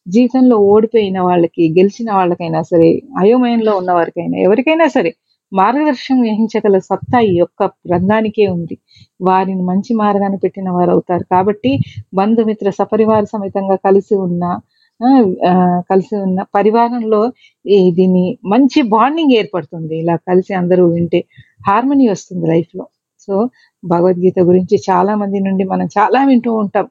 జీవితంలో 0.08 0.56
ఓడిపోయిన 0.72 1.20
వాళ్ళకి 1.28 1.64
గెలిచిన 1.78 2.10
వాళ్ళకైనా 2.14 2.60
సరే 2.72 2.90
అయోమయంలో 3.22 3.72
ఉన్న 3.82 3.92
వారికైనా 3.92 4.38
ఎవరికైనా 4.48 4.88
సరే 4.88 5.12
మార్గదర్శనం 5.60 6.20
వహించగల 6.26 6.78
సత్తా 6.90 7.20
ఈ 7.32 7.34
యొక్క 7.42 7.62
గ్రంథానికే 7.88 8.46
ఉంది. 8.56 8.76
వారిని 9.28 9.64
మంచి 9.72 9.92
మార్గాన్ని 10.04 10.40
పెట్టిన 10.44 10.70
వారు 10.78 10.92
అవుతారు 10.96 11.26
కాబట్టి 11.36 11.72
బంధుమిత్ర 12.20 12.70
సపరివార 12.80 13.24
సమేతంగా 13.34 13.78
కలిసి 13.88 14.16
ఉన్న 14.28 14.44
కలిసి 15.92 16.16
ఉన్న 16.26 16.40
పరివారంలో 16.58 17.22
దీన్ని 17.98 18.26
మంచి 18.54 18.80
బాండింగ్ 18.94 19.34
ఏర్పడుతుంది. 19.40 19.94
ఇలా 20.04 20.16
కలిసి 20.30 20.54
అందరూ 20.62 20.84
వింటే 20.94 21.20
హార్మనీ 21.68 22.06
వస్తుంది 22.14 22.46
లైఫ్లో. 22.54 22.86
సో 23.26 23.34
భగవద్గీత 23.84 24.40
గురించి 24.50 24.76
చాలా 24.90 25.14
మంది 25.22 25.40
నుండి 25.48 25.64
మనం 25.74 25.88
చాలా 25.98 26.20
వింటూ 26.32 26.52
ఉంటాం. 26.64 26.88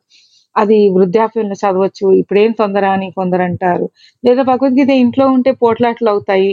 అది 0.57 0.79
వృద్ధాప్యంలో 0.97 1.57
చదవచ్చు 1.63 2.07
ఇప్పుడేం 2.21 2.53
తొందర 2.53 2.85
అని 2.97 3.09
కొందరు 3.11 3.43
అంటారు 3.43 3.87
లేదా 4.25 4.43
భగవద్గీత 4.43 4.91
ఇంట్లో 5.05 5.25
ఉంటే 5.37 5.51
పోట్లాట్లు 5.63 6.09
అవుతాయి 6.11 6.53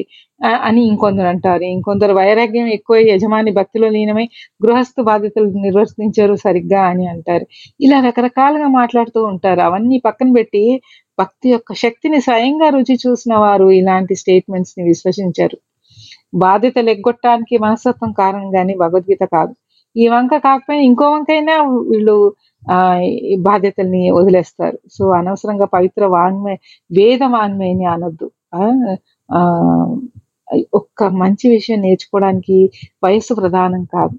అని 0.67 0.81
ఇంకొందరు 0.91 1.27
అంటారు. 1.27 1.63
ఇంకొందరు 1.75 2.13
వైరాగ్యం 2.19 2.67
ఎక్కువ 2.77 2.95
యజమాని 3.09 3.51
భక్తిలో 3.59 3.87
లీనమై 3.89 4.25
గృహస్థ 4.63 4.97
బాధ్యతలు 5.09 5.49
నిర్వర్తించరు 5.65 6.35
సరిగ్గా 6.45 6.81
అని 6.91 7.05
అంటారు. 7.07 7.45
ఇలా 7.79 7.97
రకరకాలుగా 8.07 8.67
మాట్లాడుతూ 8.79 9.21
ఉంటారు. 9.31 9.61
అవన్నీ 9.61 9.99
పక్కన 10.07 10.29
పెట్టి 10.37 10.63
భక్తి 11.19 11.47
యొక్క 11.49 11.71
శక్తిని 11.83 12.19
స్వయంగా 12.21 12.67
రుచి 12.69 12.95
చూసిన 13.03 13.33
వారు 13.37 13.67
ఇలాంటి 13.71 14.15
స్టేట్మెంట్స్ని 14.21 14.83
విశ్వసించారు. 14.89 15.57
బాధ్యతలు 16.43 16.89
ఎగ్గొట్టడానికి 16.89 17.55
మనస్తత్వం 17.57 18.11
కారణం 18.21 18.49
కానీ 18.51 18.73
భగవద్గీత 18.83 19.23
కాదు. 19.35 19.53
ఈ 19.95 20.05
వంక 20.07 20.33
కాకపోయినా 20.45 20.83
ఇంకో 20.89 21.05
వంకైనా 21.13 21.55
వీళ్ళు 21.91 22.15
బాధ్యతల్ని 23.39 24.11
వదిలేస్తారు. 24.11 24.77
సో 24.91 25.03
అనవసరంగా 25.11 25.65
పవిత్ర 25.65 26.05
వాన్మయ 26.05 26.55
వేద 26.91 27.23
వాన్మయని 27.27 27.85
అనొద్దు. 27.85 28.27
ఆ 29.33 29.41
ఒక్క 30.73 31.03
మంచి 31.21 31.45
విషయం 31.49 31.79
నేర్చుకోవడానికి 31.81 32.57
వయస్సు 33.03 33.33
ప్రధానం 33.33 33.83
కాదు 33.93 34.15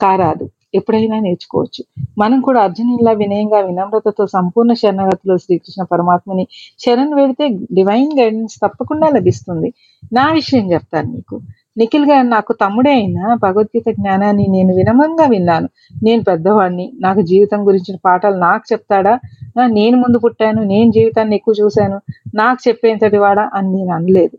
కారాదు. 0.00 0.44
ఎప్పుడైనా 0.74 1.20
నేర్చుకోవచ్చు. 1.20 1.82
మనం 2.18 2.40
కూడా 2.40 2.60
అర్జునుల్లా 2.62 3.12
వినయంగా 3.12 3.60
వినమ్రతతో 3.60 4.26
సంపూర్ణ 4.26 4.72
శరణగతిలో 4.72 5.36
శ్రీకృష్ణ 5.36 5.82
పరమాత్మని 5.84 6.44
శరణ్ 6.78 7.14
వేడితే 7.14 7.44
డివైన్ 7.72 8.12
గైడెన్స్ 8.20 8.56
తప్పకుండా 8.64 9.08
లభిస్తుంది. 9.08 9.70
నా 10.12 10.24
విషయం 10.32 10.72
చెప్తాను 10.72 11.08
మీకు. 11.12 11.36
నిఖిల్ 11.78 12.06
గారు 12.06 12.26
నాకు 12.26 12.52
తమ్ముడే 12.52 12.90
అయినా 12.90 13.34
భగవద్గీత 13.34 13.90
జ్ఞానాన్ని 13.90 14.46
నేను 14.48 14.74
వినమంగా 14.74 15.26
విన్నాను. 15.26 15.68
నేను 16.02 16.22
పెద్దవాడిని. 16.22 16.92
నాకు 17.00 17.20
జీవితం 17.20 17.66
గురించిన 17.66 17.96
పాఠాలు 18.04 18.36
నాకు 18.36 18.72
చెప్తాడా? 18.72 19.20
నేను 19.66 19.96
ముందు 19.96 20.18
పుట్టాను. 20.18 20.62
నేను 20.62 20.90
జీవితాన్ని 20.92 21.36
ఎక్కువ 21.36 21.54
చూశాను. 21.60 22.00
నాకు 22.34 22.68
చెప్పేంతటి 22.68 23.18
వాడా 23.18 23.50
అని 23.54 23.72
నేను 23.72 23.94
అనలేదు. 23.94 24.38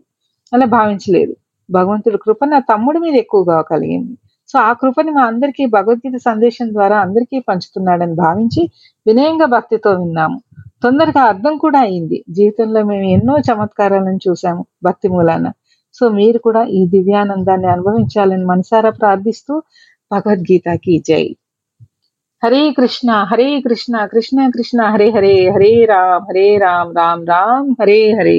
అలా 0.52 0.66
భావించలేదు. 0.66 1.36
భగవంతుడి 1.70 2.18
కృప 2.18 2.44
నా 2.44 2.58
తమ్ముడి 2.58 2.98
మీద 2.98 3.14
ఎక్కువగా 3.14 3.60
కలిగింది. 3.60 4.16
సో 4.48 4.58
ఆ 4.58 4.72
కృపని 4.72 5.10
మా 5.10 5.22
అందరికీ 5.22 5.66
భగవద్గీత 5.66 6.20
సందేశం 6.24 6.72
ద్వారా 6.72 6.96
అందరికీ 6.98 7.38
పంచుతున్నాడని 7.38 8.14
భావించి 8.14 8.70
వినయంగా 9.06 9.46
భక్తితో 9.46 9.90
విన్నాము. 9.90 10.40
తొందరగా 10.82 11.22
అర్థం 11.22 11.56
కూడా 11.56 11.78
అయింది. 11.80 12.24
జీవితంలో 12.30 12.82
మేము 12.84 13.02
ఎన్నో 13.02 13.38
చమత్కారాలను 13.38 14.18
చూసాము 14.28 14.66
భక్తి 14.82 15.08
మూలాన. 15.08 15.52
సో 15.96 16.08
మీరు 16.10 16.38
కూడా 16.38 16.62
ఈ 16.70 16.86
దివ్యానందాన్ని 16.86 17.66
అనుభవించాలని 17.66 18.44
మనసారా 18.44 18.90
ప్రార్థిస్తూ 19.00 19.54
భగవద్గీతకి 20.10 20.94
జై. 21.08 21.24
హరే 22.42 22.72
కృష్ణ 22.72 23.10
హరే 23.30 23.60
కృష్ణ 23.60 24.06
కృష్ణ 24.06 24.38
కృష్ణ 24.54 24.80
హరే 24.92 25.08
హరే 25.10 25.36
హరే 25.50 25.84
రామ్ 25.84 26.24
హరే 26.28 26.58
రామ్ 26.58 26.90
రామ్ 26.96 27.26
రామ్ 27.26 27.70
హరే 27.80 28.00
హరే. 28.12 28.38